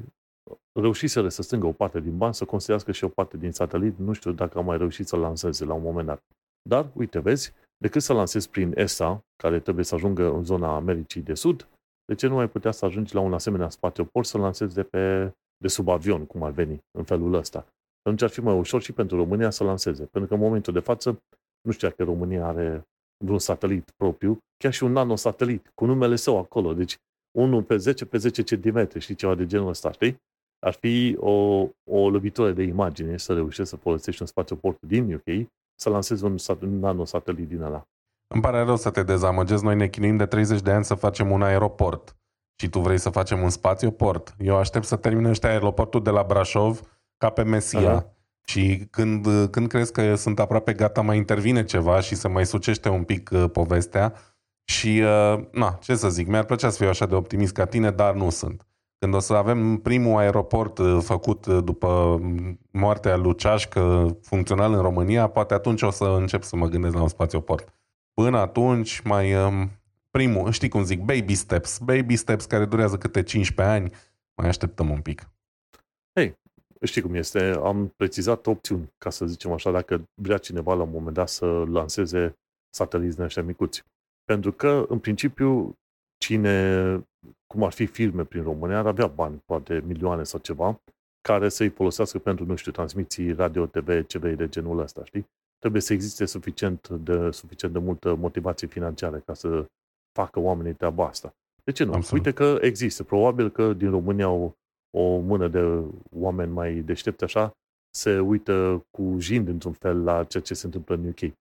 [0.79, 3.97] reușiseră să strângă o parte din bani, să construiască și o parte din satelit.
[3.97, 6.23] Nu știu dacă am mai reușit să lanseze la un moment dat.
[6.69, 11.21] Dar, uite, vezi, decât să lansezi prin ESA, care trebuie să ajungă în zona Americii
[11.21, 11.67] de Sud,
[12.09, 15.33] de ce nu mai putea să ajungi la un asemenea spațioport să lansezi de, pe,
[15.57, 17.67] de sub avion, cum ar veni, în felul ăsta?
[18.01, 20.05] Atunci ar fi mai ușor și pentru România să lanseze.
[20.05, 21.21] Pentru că în momentul de față,
[21.61, 22.87] nu știu dacă România are
[23.23, 26.73] vreun satelit propriu, chiar și un nanosatelit, cu numele său acolo.
[26.73, 26.97] Deci,
[27.37, 30.17] unul pe 10 pe 10 cm, și ceva de genul ăsta, știi?
[30.59, 35.47] Ar fi o, o lovitură de imagine să reușești să folosești un spațioport din UK
[35.79, 37.87] să lansezi un, un nanosatelit din ăla.
[38.33, 41.31] Îmi pare rău să te dezamăgesc, noi ne chinuim de 30 de ani să facem
[41.31, 42.15] un aeroport
[42.55, 44.35] și tu vrei să facem un spațioport.
[44.37, 46.81] Eu aștept să termine ăștia aeroportul de la Brașov
[47.17, 48.03] ca pe Mesia.
[48.03, 48.17] Uh-huh.
[48.43, 52.89] Și când, când crezi că sunt aproape gata, mai intervine ceva și se mai sucește
[52.89, 54.13] un pic uh, povestea.
[54.63, 57.91] Și, uh, na, ce să zic, mi-ar plăcea să fiu așa de optimist ca tine,
[57.91, 58.67] dar nu sunt.
[58.99, 62.19] Când o să avem primul aeroport uh, făcut uh, după
[62.71, 67.01] moartea lui Ceașcă funcțional în România, poate atunci o să încep să mă gândesc la
[67.01, 67.78] un spațioport.
[68.23, 69.69] Până atunci, mai um,
[70.09, 73.91] primul, știi cum zic, baby steps, baby steps care durează câte 15 ani,
[74.35, 75.29] mai așteptăm un pic.
[76.13, 76.37] Hei,
[76.81, 80.89] știi cum este, am precizat opțiuni, ca să zicem așa, dacă vrea cineva la un
[80.91, 82.37] moment dat să lanseze
[82.69, 83.83] sateliți din ăștia micuți.
[84.23, 85.77] Pentru că, în principiu,
[86.17, 86.91] cine,
[87.47, 90.81] cum ar fi firme prin România, ar avea bani, poate milioane sau ceva,
[91.21, 95.27] care să-i folosească pentru, nu știu, transmisii radio, TV, CV de genul ăsta, știi?
[95.59, 99.65] Trebuie să existe suficient de, suficient de multă motivație financiară ca să
[100.11, 101.33] facă oamenii treaba asta.
[101.63, 101.93] De ce nu?
[101.93, 102.25] Absolut.
[102.25, 103.03] Uite că există.
[103.03, 104.51] Probabil că din România o,
[104.97, 107.51] o mână de oameni mai deștepți așa
[107.95, 111.33] se uită cu jind într-un fel la ceea ce se întâmplă în UK.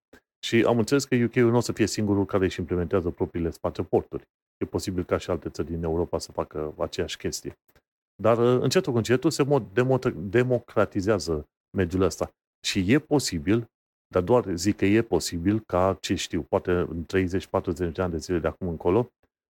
[0.47, 4.23] Și am înțeles că UK-ul nu o să fie singurul care își implementează propriile spațioporturi.
[4.57, 7.59] E posibil ca și alte țări din Europa să facă aceeași chestie.
[8.23, 9.47] Dar uh, încetul cu încetul se
[10.15, 11.45] democratizează
[11.77, 12.31] mediul ăsta.
[12.67, 13.67] Și e posibil,
[14.09, 18.19] dar doar zic că e posibil ca, ce știu, poate în 30-40 de ani de
[18.19, 19.09] zile de acum încolo,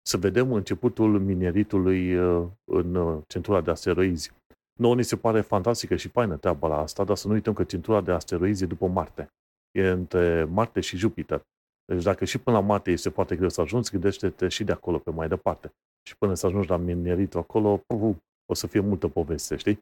[0.09, 4.33] să vedem începutul mineritului uh, în uh, centura de asteroizi.
[4.79, 7.65] Nouă ni se pare fantastică și faină treaba la asta, dar să nu uităm că
[7.65, 9.29] centura de asteroizi e după Marte.
[9.71, 11.41] E între Marte și Jupiter.
[11.85, 14.99] Deci dacă și până la Marte este foarte greu să ajungi, gândește-te și de acolo
[14.99, 15.73] pe mai departe.
[16.07, 18.17] Și până să ajungi la mineritul acolo, uh,
[18.51, 19.79] o să fie multă poveste, știi?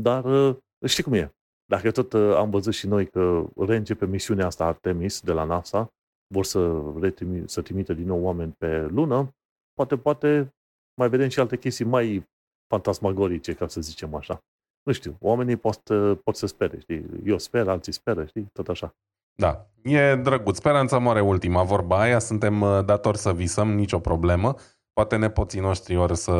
[0.00, 0.56] Dar uh,
[0.86, 1.32] știi cum e.
[1.70, 5.92] Dacă tot uh, am văzut și noi că reîncepe misiunea asta Artemis de la NASA,
[6.34, 9.34] vor să, retrimi, să trimite din nou oameni pe lună,
[9.74, 10.54] poate, poate
[11.00, 12.28] mai vedem și alte chestii mai
[12.66, 14.42] fantasmagorice, ca să zicem așa.
[14.82, 15.80] Nu știu, oamenii pot,
[16.24, 17.06] pot să spere, știi?
[17.24, 18.48] Eu sper, alții speră, știi?
[18.52, 18.94] Tot așa.
[19.34, 20.56] Da, e drăguț.
[20.56, 22.18] Speranța moare ultima vorba aia.
[22.18, 24.54] Suntem uh, datori să visăm, nicio problemă.
[24.92, 26.32] Poate nepoții noștri or să,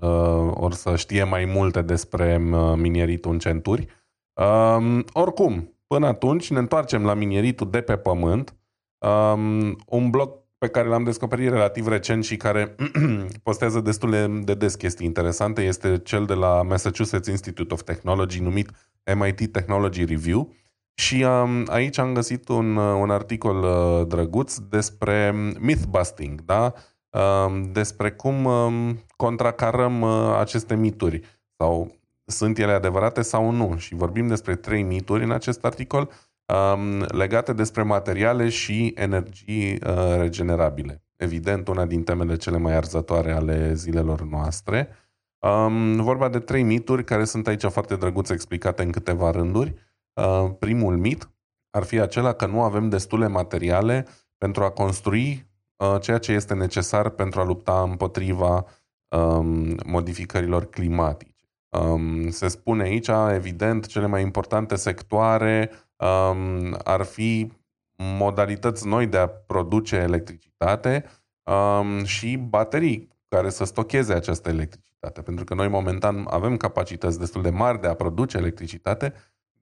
[0.00, 3.99] uh, or să știe mai multe despre uh, mineritul în centuri.
[4.40, 8.54] Um, oricum, până atunci ne întoarcem la mineritul de pe pământ.
[8.98, 12.74] Um, un blog pe care l-am descoperit relativ recent și care
[13.42, 18.70] postează destul de des chestii interesante este cel de la Massachusetts Institute of Technology numit
[19.14, 20.52] MIT Technology Review.
[20.94, 26.72] Și um, aici am găsit un, uh, un articol uh, drăguț despre myth-busting, da?
[27.10, 31.20] Um, despre cum um, contracarăm uh, aceste mituri
[31.56, 31.99] sau
[32.30, 33.76] sunt ele adevărate sau nu.
[33.76, 36.10] Și vorbim despre trei mituri în acest articol
[36.46, 41.04] um, legate despre materiale și energii uh, regenerabile.
[41.16, 44.88] Evident, una din temele cele mai arzătoare ale zilelor noastre.
[45.38, 49.74] Um, vorba de trei mituri care sunt aici foarte drăguț explicate în câteva rânduri.
[50.12, 51.30] Uh, primul mit
[51.70, 54.06] ar fi acela că nu avem destule materiale
[54.38, 58.66] pentru a construi uh, ceea ce este necesar pentru a lupta împotriva
[59.16, 61.29] um, modificărilor climatice.
[61.70, 67.52] Um, se spune aici, evident, cele mai importante sectoare um, ar fi
[67.96, 71.04] modalități noi de a produce electricitate
[72.04, 75.22] și baterii care să stocheze această electricitate.
[75.22, 79.12] Pentru că noi momentan avem capacități destul de mari de a produce electricitate,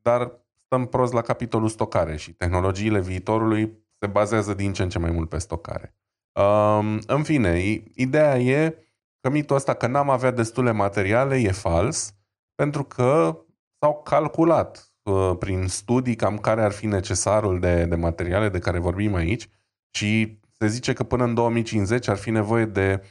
[0.02, 0.32] dar
[0.64, 5.10] stăm prost la capitolul stocare și tehnologiile viitorului se bazează din ce în ce mai
[5.10, 5.94] mult pe stocare.
[6.32, 8.87] Um, în fine, ideea e
[9.20, 12.14] că mitul ăsta că n-am avea destule materiale e fals,
[12.54, 13.38] pentru că
[13.78, 18.78] s-au calculat uh, prin studii cam care ar fi necesarul de, de materiale de care
[18.78, 19.48] vorbim aici
[19.90, 23.02] și se zice că până în 2050 ar fi nevoie de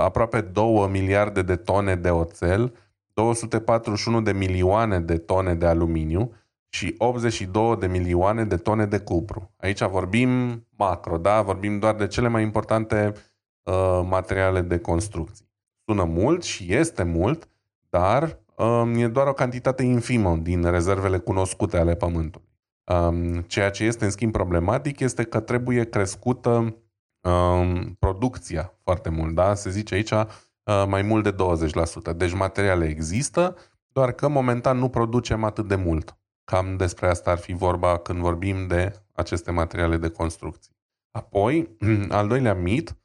[0.00, 2.74] aproape 2 miliarde de tone de oțel,
[3.12, 6.32] 241 de milioane de tone de aluminiu
[6.68, 9.54] și 82 de milioane de tone de cupru.
[9.56, 11.42] Aici vorbim macro, da?
[11.42, 13.20] Vorbim doar de cele mai importante uh,
[14.04, 15.48] materiale de construcții.
[15.84, 17.48] Sună mult și este mult,
[17.90, 22.48] dar um, e doar o cantitate infimă din rezervele cunoscute ale Pământului.
[22.84, 26.76] Um, ceea ce este în schimb problematic este că trebuie crescută
[27.20, 29.54] um, producția foarte mult, da?
[29.54, 30.26] Se zice aici uh,
[30.86, 31.34] mai mult de
[32.12, 32.16] 20%.
[32.16, 33.56] Deci materiale există,
[33.92, 36.16] doar că momentan nu producem atât de mult.
[36.44, 40.76] Cam despre asta ar fi vorba când vorbim de aceste materiale de construcții.
[41.10, 41.76] Apoi,
[42.08, 42.96] al doilea mit um,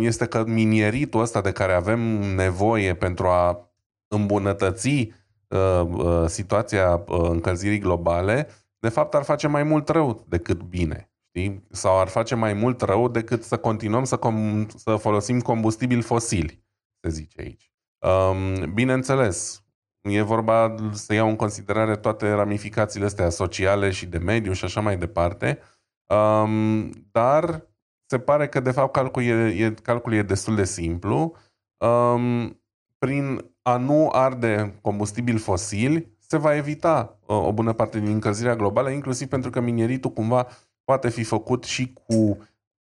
[0.00, 2.00] este că minieritul ăsta de care avem
[2.34, 3.70] nevoie pentru a
[4.08, 5.12] îmbunătăți
[5.48, 8.48] uh, uh, situația uh, încălzirii globale,
[8.78, 11.10] de fapt ar face mai mult rău decât bine.
[11.28, 11.66] Știi?
[11.70, 16.64] Sau ar face mai mult rău decât să continuăm să, com- să folosim combustibili fosili,
[17.00, 17.70] se zice aici.
[17.98, 19.64] Um, bineînțeles,
[20.00, 24.80] e vorba să iau în considerare toate ramificațiile astea sociale și de mediu și așa
[24.80, 25.58] mai departe,
[26.06, 27.66] um, dar
[28.06, 31.36] se pare că de fapt calculul e, e, calculul e destul de simplu.
[31.76, 32.60] Um,
[32.98, 38.56] prin a nu arde combustibili fosili, se va evita uh, o bună parte din încălzirea
[38.56, 40.46] globală, inclusiv pentru că mineritul cumva
[40.84, 42.38] poate fi făcut și cu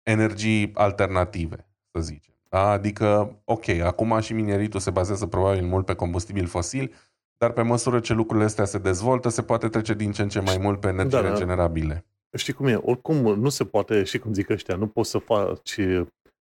[0.02, 2.34] energii alternative, să zicem.
[2.48, 2.70] Da?
[2.70, 6.94] Adică, ok, acum și mineritul se bazează probabil mult pe combustibil fosil,
[7.38, 10.40] dar pe măsură ce lucrurile astea se dezvoltă, se poate trece din ce în ce
[10.40, 12.04] mai mult pe energii da, da.
[12.30, 12.36] Regenerabile.
[12.36, 12.74] Știi cum e?
[12.74, 15.80] Oricum nu se poate, și cum zic ăștia, nu poți să faci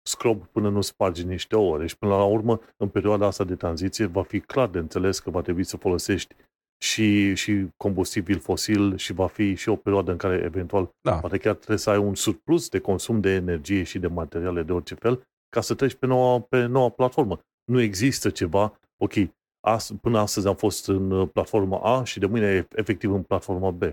[0.01, 1.87] scrob până nu spargi niște ore.
[1.87, 5.29] Și până la urmă, în perioada asta de tranziție, va fi clar de înțeles că
[5.29, 6.35] va trebui să folosești
[6.83, 11.19] și, și combustibil fosil și va fi și o perioadă în care eventual da.
[11.19, 14.71] poate chiar trebuie să ai un surplus de consum de energie și de materiale de
[14.71, 17.39] orice fel ca să treci pe noua, pe noua platformă.
[17.71, 19.13] Nu există ceva, ok,
[19.59, 23.71] as, până astăzi am fost în uh, platforma A și de mâine efectiv în platforma
[23.71, 23.83] B.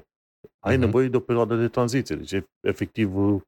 [0.67, 0.79] Ai uh-huh.
[0.79, 3.41] nevoie de o perioadă de tranziție, deci efectiv uh,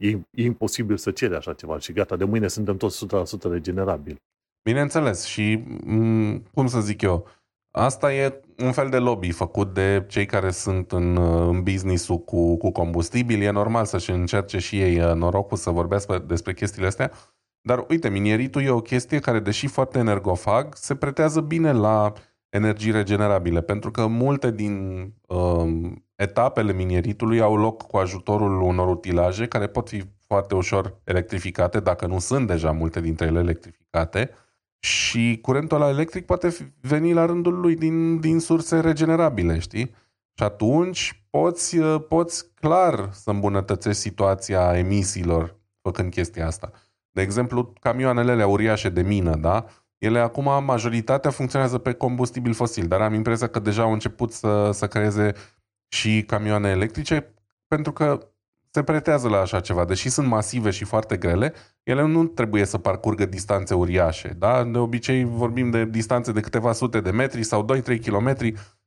[0.00, 4.22] e, e imposibil să ceri așa ceva și gata, de mâine suntem toți 100% regenerabili.
[4.62, 7.28] Bineînțeles și, mm, cum să zic eu,
[7.74, 11.16] Asta e un fel de lobby făcut de cei care sunt în,
[11.48, 13.42] în business-ul cu, cu combustibil.
[13.42, 17.12] E normal să-și încerce și ei uh, norocul să vorbească despre chestiile astea.
[17.60, 22.12] Dar uite, mineritul e o chestie care, deși foarte energofag, se pretează bine la
[22.52, 29.46] energii regenerabile, pentru că multe din uh, etapele minieritului au loc cu ajutorul unor utilaje
[29.46, 34.30] care pot fi foarte ușor electrificate, dacă nu sunt deja multe dintre ele electrificate,
[34.78, 39.94] și curentul ăla electric poate veni la rândul lui din, din surse regenerabile, știi?
[40.34, 46.70] Și atunci poți, uh, poți clar să îmbunătățești situația emisiilor făcând chestia asta.
[47.10, 49.66] De exemplu, camioanele alea uriașe de mină, da?
[50.02, 54.70] Ele acum, majoritatea funcționează pe combustibil fosil, dar am impresia că deja au început să,
[54.72, 55.32] să creeze
[55.88, 57.34] și camioane electrice,
[57.66, 58.28] pentru că
[58.70, 59.84] se pretează la așa ceva.
[59.84, 64.28] Deși sunt masive și foarte grele, ele nu trebuie să parcurgă distanțe uriașe.
[64.38, 64.64] Da?
[64.64, 68.36] De obicei vorbim de distanțe de câteva sute de metri sau 2-3 km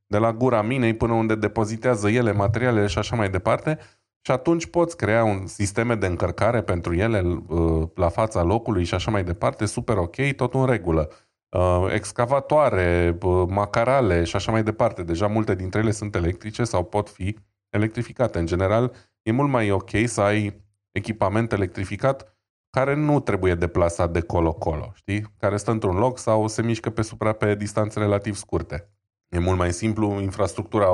[0.07, 3.79] de la gura minei până unde depozitează ele materialele și așa mai departe.
[4.25, 8.93] Și atunci poți crea un sisteme de încărcare pentru ele uh, la fața locului și
[8.93, 11.09] așa mai departe, super ok, tot în regulă.
[11.49, 15.03] Uh, excavatoare, uh, macarale și așa mai departe.
[15.03, 17.37] Deja multe dintre ele sunt electrice sau pot fi
[17.69, 18.39] electrificate.
[18.39, 20.61] În general, e mult mai ok să ai
[20.91, 22.37] echipament electrificat
[22.69, 25.33] care nu trebuie deplasat de colo-colo, știi?
[25.39, 28.89] Care stă într-un loc sau se mișcă pe supra pe distanțe relativ scurte.
[29.29, 30.87] E mult mai simplu, infrastructura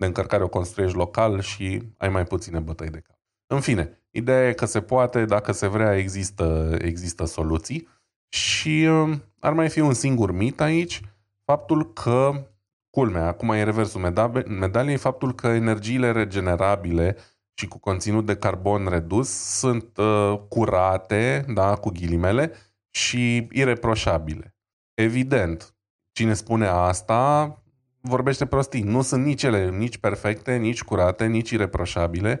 [0.00, 3.16] de încărcare o construiești local și ai mai puține bătăi de cap.
[3.46, 7.88] În fine, ideea e că se poate, dacă se vrea, există, există soluții
[8.28, 11.00] și um, ar mai fi un singur mit aici,
[11.44, 12.46] faptul că,
[12.90, 14.14] culmea, acum e reversul
[14.46, 17.16] medaliei, faptul că energiile regenerabile
[17.54, 22.52] și cu conținut de carbon redus sunt uh, curate, da, cu ghilimele,
[22.90, 24.56] și ireproșabile.
[24.94, 25.74] Evident,
[26.12, 27.54] cine spune asta
[28.00, 28.82] vorbește prostii.
[28.82, 32.40] Nu sunt nici ele nici perfecte, nici curate, nici ireproșabile.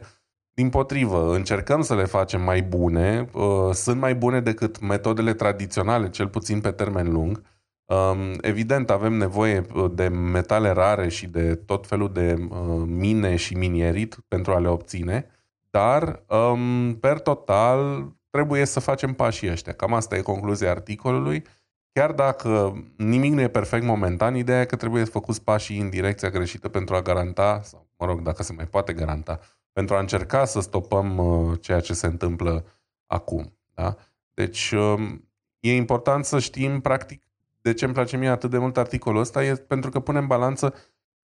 [0.54, 6.08] Din potrivă, încercăm să le facem mai bune, uh, sunt mai bune decât metodele tradiționale,
[6.08, 7.42] cel puțin pe termen lung.
[7.84, 13.36] Um, evident, avem nevoie uh, de metale rare și de tot felul de uh, mine
[13.36, 15.26] și minierit pentru a le obține,
[15.70, 19.72] dar, um, per total, trebuie să facem pașii ăștia.
[19.72, 21.44] Cam asta e concluzia articolului.
[21.92, 26.30] Chiar dacă nimic nu e perfect momentan, ideea e că trebuie făcut pașii în direcția
[26.30, 29.40] greșită pentru a garanta, sau mă rog, dacă se mai poate garanta,
[29.72, 32.64] pentru a încerca să stopăm uh, ceea ce se întâmplă
[33.06, 33.56] acum.
[33.74, 33.96] Da?
[34.34, 35.28] Deci, um,
[35.60, 37.22] e important să știm, practic,
[37.60, 40.74] de ce îmi place mie atât de mult articolul ăsta, e pentru că punem balanță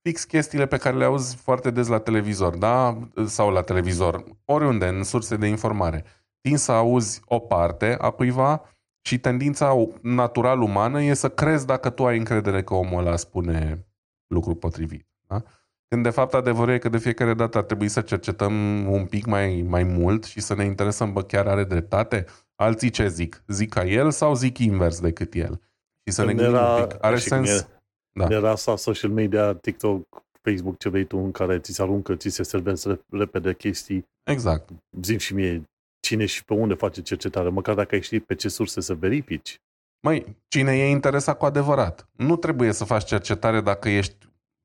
[0.03, 2.99] fix chestiile pe care le auzi foarte des la televizor, da?
[3.27, 6.05] Sau la televizor, oriunde, în surse de informare.
[6.41, 8.76] Tin să auzi o parte a cuiva
[9.07, 13.87] și tendința natural umană e să crezi dacă tu ai încredere că omul ăla spune
[14.27, 15.07] lucru potrivit.
[15.27, 15.43] Da?
[15.89, 18.53] Când de fapt adevărul e că de fiecare dată ar trebui să cercetăm
[18.93, 22.25] un pic mai, mai mult și să ne interesăm, bă, chiar are dreptate?
[22.55, 23.43] Alții ce zic?
[23.49, 25.61] Zic ca el sau zic invers decât el?
[26.05, 26.97] Și să Când ne gândim era- un pic.
[27.05, 27.61] Are și sens?
[27.61, 27.69] cum
[28.13, 28.35] Da.
[28.35, 32.29] Era asta social media, TikTok, Facebook, ce vrei tu, în care ți se aruncă, ți
[32.29, 34.09] se servesc rep- repede chestii.
[34.23, 34.69] Exact.
[35.03, 35.63] Zim și mie
[36.07, 39.61] cine și pe unde face cercetare, măcar dacă ai ști pe ce surse să verifici.
[40.01, 42.09] Măi, cine e interesat cu adevărat?
[42.13, 44.17] Nu trebuie să faci cercetare dacă ești,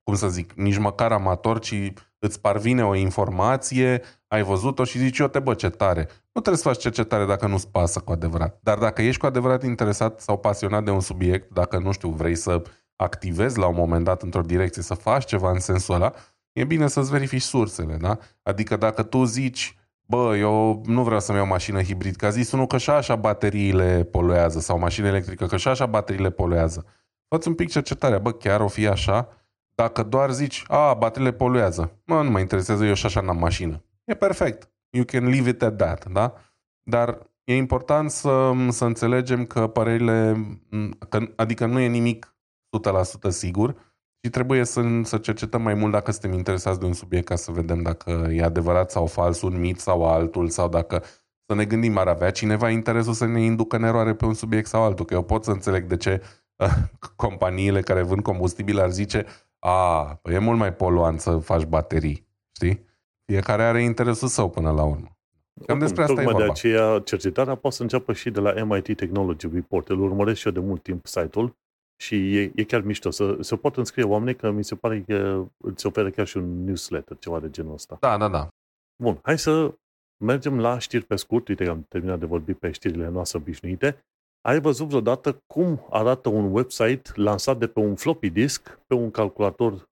[0.03, 5.17] cum să zic, nici măcar amator, ci îți parvine o informație, ai văzut-o și zici,
[5.17, 6.01] eu te bă, ce tare.
[6.31, 8.59] Nu trebuie să faci cercetare dacă nu-ți pasă cu adevărat.
[8.63, 12.35] Dar dacă ești cu adevărat interesat sau pasionat de un subiect, dacă, nu știu, vrei
[12.35, 12.61] să
[12.95, 16.13] activezi la un moment dat într-o direcție, să faci ceva în sensul ăla,
[16.51, 18.17] e bine să-ți verifici sursele, da?
[18.43, 19.75] Adică dacă tu zici,
[20.11, 23.15] bă, eu nu vreau să-mi iau mașină hibrid, că a zis unul că și așa
[23.15, 26.85] bateriile poluează, sau mașină electrică, că și așa bateriile poluează.
[27.27, 29.27] Fă-ți un pic cercetarea, bă, chiar o fi așa?
[29.75, 33.83] Dacă doar zici, a, bateriile poluează, mă, nu mă interesează, eu și așa n-am mașină.
[34.03, 34.69] E perfect.
[34.89, 36.33] You can leave it at that, da?
[36.83, 40.35] Dar e important să, să înțelegem că părerile,
[41.09, 42.35] că, adică nu e nimic
[43.27, 43.75] 100% sigur
[44.23, 47.51] și trebuie să, să cercetăm mai mult dacă suntem interesați de un subiect ca să
[47.51, 51.03] vedem dacă e adevărat sau fals, un mit sau altul, sau dacă
[51.45, 54.67] să ne gândim, ar avea cineva interesul să ne inducă în eroare pe un subiect
[54.67, 55.05] sau altul.
[55.05, 56.21] Că eu pot să înțeleg de ce
[56.55, 56.67] uh,
[57.15, 59.25] companiile care vând combustibil ar zice
[59.59, 62.85] a, păi e mult mai poluant să faci baterii, știi?
[63.25, 65.17] Fiecare are interesul său până la urmă.
[65.65, 66.53] Cam despre asta e Tocmai de vorba.
[66.53, 69.89] aceea cercetarea poate să înceapă și de la MIT Technology Report.
[69.89, 71.55] Îl urmăresc și eu de mult timp site-ul
[72.01, 73.09] și e, e chiar mișto.
[73.09, 76.63] Să, se pot înscrie oamenii că mi se pare că îți oferă chiar și un
[76.63, 77.97] newsletter, ceva de genul ăsta.
[77.99, 78.47] Da, da, da.
[79.03, 79.73] Bun, hai să
[80.23, 81.47] mergem la știri pe scurt.
[81.47, 84.05] Uite că am terminat de vorbit pe știrile noastre obișnuite.
[84.41, 89.11] Ai văzut vreodată cum arată un website lansat de pe un floppy disk pe un
[89.11, 89.89] calculator,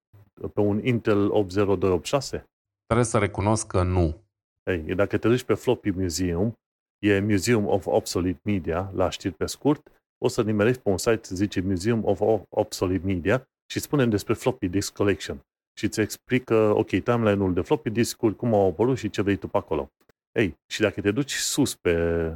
[0.53, 2.43] pe un Intel 80286?
[2.86, 4.22] Trebuie să recunosc că nu.
[4.64, 6.53] Ei, dacă te duci pe Floppy Museum,
[6.99, 9.91] e Museum of Obsolete Media, la știri pe scurt,
[10.24, 14.68] o să nimerești pe un site, zice Museum of Obsolete Media și spunem despre Floppy
[14.68, 15.40] Disk Collection.
[15.78, 19.48] Și îți explică, ok, timeline-ul de floppy disk-uri, cum au apărut și ce vrei tu
[19.48, 19.92] pe acolo.
[20.32, 22.34] Ei, și dacă te duci sus pe,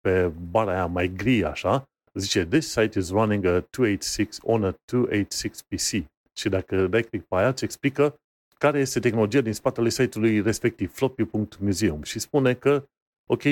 [0.00, 4.74] pe bara aia mai gri așa, zice, this site is running a 286 on a
[4.84, 6.10] 286 PC.
[6.32, 8.20] Și dacă dai click pe aia, îți explică
[8.58, 12.88] care este tehnologia din spatele site-ului respectiv, floppy.museum și spune că,
[13.26, 13.42] ok,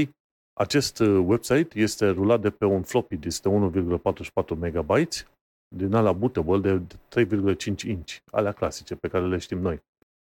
[0.58, 4.90] acest uh, website este rulat de pe un floppy disk de 1,44 MB
[5.76, 6.82] din ala bootable de
[7.24, 9.80] 3,5 inch, alea clasice pe care le știm noi.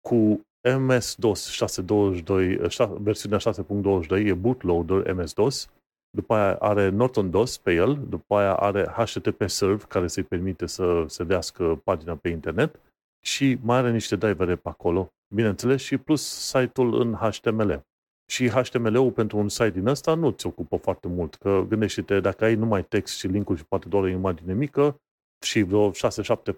[0.07, 0.41] Cu
[0.77, 5.69] MS-DOS 622, șa- versiunea 6.22 e bootloader MS-DOS,
[6.09, 10.65] după aia are Norton DOS pe el, după aia are HTTP Serve care să-i permite
[10.65, 12.79] să se dească pagina pe internet
[13.25, 17.83] și mai are niște drivere pe acolo, bineînțeles, și plus site-ul în HTML.
[18.25, 22.45] Și HTML-ul pentru un site din ăsta nu ți ocupă foarte mult, că gândește-te, dacă
[22.45, 25.01] ai numai text și linkuri și poate doar o imagine mică
[25.45, 25.93] și vreo 6-7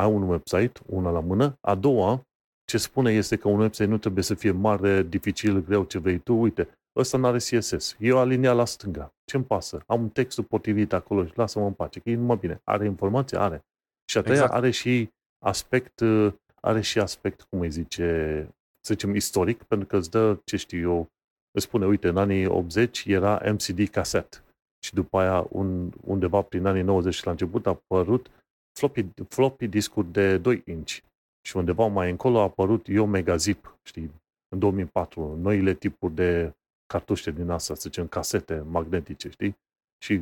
[0.00, 1.58] ai un website, una la mână.
[1.60, 2.22] A doua,
[2.64, 6.18] ce spune este că un website nu trebuie să fie mare, dificil, greu, ce vrei
[6.18, 6.34] tu.
[6.34, 7.96] Uite, ăsta nu are CSS.
[7.98, 9.14] Eu alinea la stânga.
[9.24, 9.82] Ce-mi pasă?
[9.86, 12.00] Am textul potrivit acolo și lasă-mă în pace.
[12.00, 12.60] Că e numai bine.
[12.64, 13.38] Are informație?
[13.38, 13.64] Are.
[14.10, 14.54] Și a treia Exact.
[14.54, 15.10] are și
[15.44, 18.48] aspect, uh, are și aspect, cum îi zice,
[18.86, 21.08] să zicem, istoric, pentru că îți dă, ce știu eu,
[21.50, 24.36] îți spune, uite, în anii 80 era MCD cassette
[24.84, 28.30] și după aia un, undeva prin anii 90 și la început a apărut
[28.78, 30.98] floppy, floppy discuri de 2 inch
[31.46, 34.10] și undeva mai încolo a apărut Yo Mega Zip, știi,
[34.48, 36.52] în 2004, noile tipuri de
[36.86, 39.56] cartușe din asta, să zicem, casete magnetice, știi?
[40.04, 40.20] Și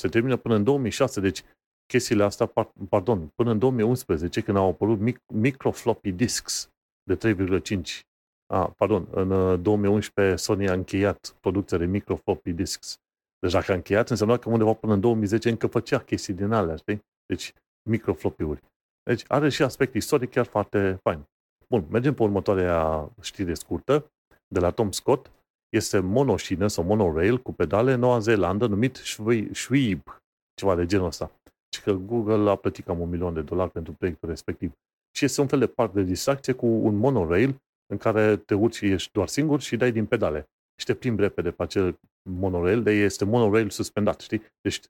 [0.00, 1.42] se termină până în 2006, deci
[1.86, 2.46] chestiile astea,
[2.88, 6.68] pardon, până în 2011, când au apărut mic, micro floppy disks
[7.04, 8.00] de 3,5.
[8.46, 12.98] Ah, pardon, în 2011 uh, Sony a încheiat producția de micro floppy disks.
[13.38, 16.76] Deci dacă a încheiat, înseamnă că undeva până în 2010 încă făcea chestii din alea,
[16.76, 17.00] știi?
[17.26, 17.52] Deci,
[17.88, 18.60] micro floppy-uri.
[19.02, 21.24] Deci are și aspect istoric chiar foarte fain.
[21.68, 24.12] Bun, mergem pe următoarea știre scurtă
[24.46, 25.30] de la Tom Scott.
[25.68, 28.96] Este monoșină sau monorail cu pedale în Noua Zeelandă numit
[29.52, 30.02] Schweeb,
[30.54, 31.30] ceva de genul ăsta.
[31.74, 34.72] Și că Google a plătit cam un milion de dolari pentru proiectul respectiv.
[35.16, 38.74] Și este un fel de parc de distracție cu un monorail în care te urci
[38.74, 40.48] și ești doar singur și dai din pedale.
[40.80, 41.98] Și te plimbi repede pe acel
[42.30, 44.42] monorail, de este monorail suspendat, știi?
[44.60, 44.80] Deci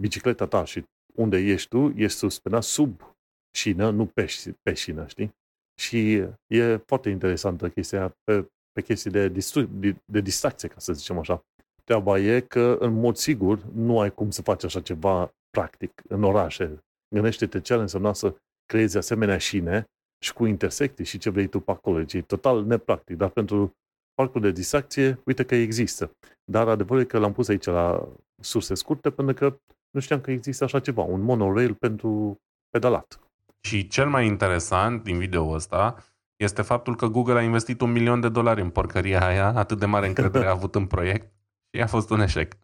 [0.00, 3.16] bicicleta ta și unde ești tu, ești suspendat sub
[3.56, 4.26] șină, nu pe,
[4.62, 5.36] pe șină, știi?
[5.80, 10.92] Și e foarte interesantă chestia pe, pe chestii de, distru- de, de distracție, ca să
[10.92, 11.46] zicem așa.
[11.84, 16.22] Treaba e că, în mod sigur, nu ai cum să faci așa ceva practic în
[16.22, 16.78] orașe.
[17.14, 18.36] Gândește-te ce ar însemna să
[18.68, 21.98] creezi asemenea șine și cu intersecții și ce vrei tu pe acolo.
[21.98, 23.76] Deci e total nepractic, dar pentru
[24.14, 26.16] parcul de distracție, uite că există.
[26.44, 28.08] Dar adevărul e că l-am pus aici la
[28.40, 29.58] surse scurte pentru că
[29.90, 32.40] nu știam că există așa ceva, un monorail pentru
[32.70, 33.20] pedalat.
[33.60, 36.04] Și cel mai interesant din video ăsta
[36.36, 39.86] este faptul că Google a investit un milion de dolari în porcăria aia, atât de
[39.86, 41.32] mare încredere a avut în proiect
[41.74, 42.56] și a fost un eșec.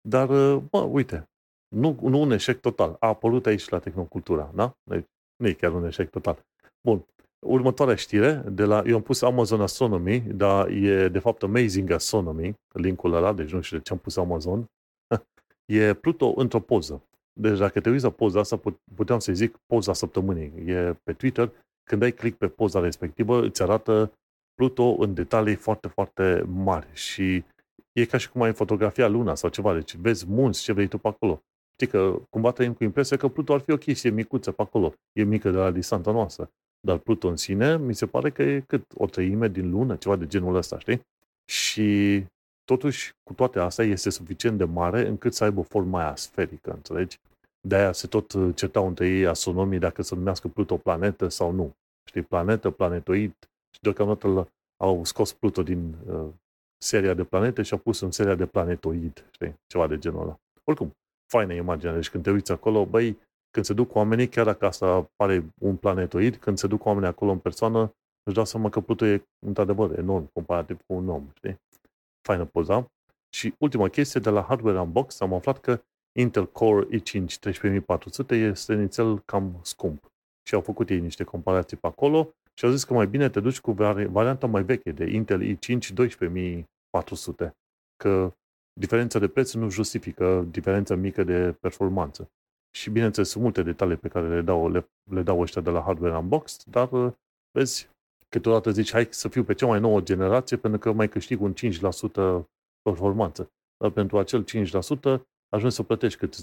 [0.00, 0.28] Dar,
[0.70, 1.28] mă, uite,
[1.68, 2.96] nu, nu un eșec total.
[3.00, 4.72] A apărut aici la Tehnocultura, da?
[4.90, 5.04] Deci,
[5.36, 6.44] nu e chiar un eșec total.
[6.88, 7.04] Bun.
[7.46, 12.54] Următoarea știre, de la, eu am pus Amazon Astronomy, dar e de fapt Amazing Astronomy,
[12.74, 14.64] linkul ăla, deci nu știu de ce am pus Amazon.
[15.80, 17.02] e Pluto într-o poză.
[17.40, 18.60] Deci dacă te uiți la poza asta,
[18.94, 20.70] puteam să zic poza săptămânii.
[20.70, 21.52] E pe Twitter,
[21.88, 24.12] când dai click pe poza respectivă, îți arată
[24.54, 27.44] Pluto în detalii foarte, foarte mari și
[27.92, 30.98] e ca și cum ai fotografia luna sau ceva, deci vezi munți, ce vrei tu
[30.98, 31.42] pe acolo.
[31.78, 34.94] Știi că cumva trăim cu impresia că Pluto ar fi o chestie micuță pe acolo.
[35.12, 36.50] E mică de la distanța noastră.
[36.80, 40.16] Dar Pluto în sine, mi se pare că e cât o treime din lună, ceva
[40.16, 41.00] de genul ăsta, știi?
[41.44, 42.24] Și
[42.64, 47.18] totuși, cu toate astea, este suficient de mare încât să aibă forma aia sferică, înțelegi?
[47.60, 51.72] De-aia se tot certau între ei astronomii dacă să numească Pluto planetă sau nu.
[52.08, 53.34] Știi, planetă, planetoid.
[53.74, 56.26] Și deocamdată au scos Pluto din uh,
[56.78, 59.54] seria de planete și au pus în seria de planetoid, știi?
[59.66, 60.38] Ceva de genul ăla.
[60.64, 60.92] Oricum,
[61.26, 61.94] faină imaginea.
[61.94, 63.18] Deci când te uiți acolo, băi,
[63.50, 67.30] când se duc oamenii, chiar dacă asta pare un planetoid, când se duc oamenii acolo
[67.30, 71.56] în persoană, își dau seama că Pluto e într-adevăr enorm comparativ cu un om, știi?
[72.28, 72.86] Faină poza.
[73.34, 75.80] Și ultima chestie, de la Hardware Unbox am aflat că
[76.18, 80.06] Intel Core i5 13400 este inițial cam scump.
[80.48, 83.40] Și au făcut ei niște comparații pe acolo și au zis că mai bine te
[83.40, 83.72] duci cu
[84.08, 87.56] varianta mai veche de Intel i5 12400.
[87.96, 88.32] Că
[88.80, 92.30] diferența de preț nu justifică diferența mică de performanță.
[92.76, 95.80] Și bineînțeles, sunt multe detalii pe care le dau, le, le dau ăștia de la
[95.80, 97.14] Hardware Unboxed, dar
[97.50, 97.88] vezi,
[98.28, 101.54] câteodată zici, hai să fiu pe cea mai nouă generație pentru că mai câștig un
[101.54, 102.44] 5%
[102.82, 103.50] performanță.
[103.76, 106.36] Dar pentru acel 5% ajungi să plătești cât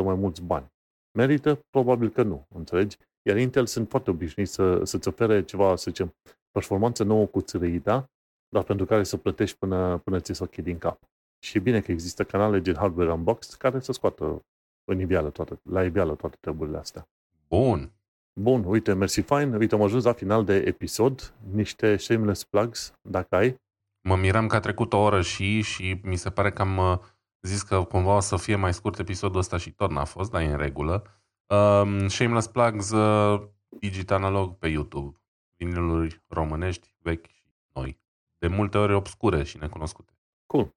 [0.00, 0.72] 10% mai mulți bani.
[1.18, 1.60] Merită?
[1.70, 2.96] Probabil că nu, înțelegi?
[3.22, 6.14] Iar Intel sunt foarte obișnuiți să, să-ți ofere ceva, să zicem,
[6.50, 8.10] performanță nouă cu țărăita,
[8.48, 11.00] dar pentru care să plătești până, până ți-e ochii din cap.
[11.46, 14.44] Și e bine că există canale gen Hardware Unboxed care să scoată
[14.84, 17.08] în iveală toate, la iveală toate treburile astea.
[17.48, 17.92] Bun.
[18.40, 19.54] Bun, uite, mersi fain.
[19.54, 21.34] Uite, am ajuns la final de episod.
[21.52, 23.60] Niște shameless plugs, dacă ai.
[24.08, 26.98] Mă miram că a trecut o oră și și mi se pare că am uh,
[27.40, 30.40] zis că cumva o să fie mai scurt episodul ăsta și tot n-a fost, dar
[30.40, 31.02] e în regulă.
[31.46, 35.20] Um, shameless plugs uh, digital analog pe YouTube.
[35.56, 37.42] Viniluri românești, vechi și
[37.72, 38.00] noi.
[38.38, 40.12] De multe ori obscure și necunoscute.
[40.46, 40.74] Cool.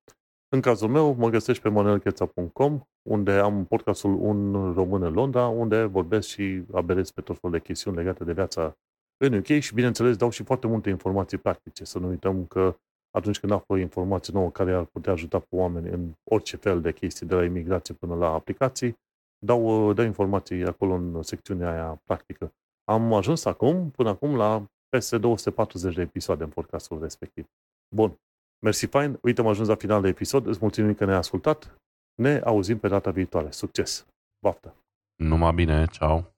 [0.51, 5.83] În cazul meu, mă găsești pe monelcheța.com, unde am podcastul Un Român în Londra, unde
[5.83, 8.77] vorbesc și aberesc pe tot felul de chestiuni legate de viața
[9.17, 11.85] în UK și, bineînțeles, dau și foarte multe informații practice.
[11.85, 12.77] Să nu uităm că
[13.11, 16.81] atunci când află o informație nouă care ar putea ajuta pe oameni în orice fel
[16.81, 18.97] de chestii, de la imigrație până la aplicații,
[19.45, 22.53] dau, dau informații acolo în secțiunea aia practică.
[22.83, 27.45] Am ajuns acum, până acum, la peste 240 de episoade în podcastul respectiv.
[27.95, 28.19] Bun.
[28.59, 29.17] Mersi fain.
[29.21, 30.47] Uite, am ajuns la final de episod.
[30.47, 31.75] Îți mulțumim că ne-ai ascultat.
[32.15, 33.51] Ne auzim pe data viitoare.
[33.51, 34.05] Succes!
[34.45, 34.75] Baftă!
[35.15, 36.33] Numai bine, ceau!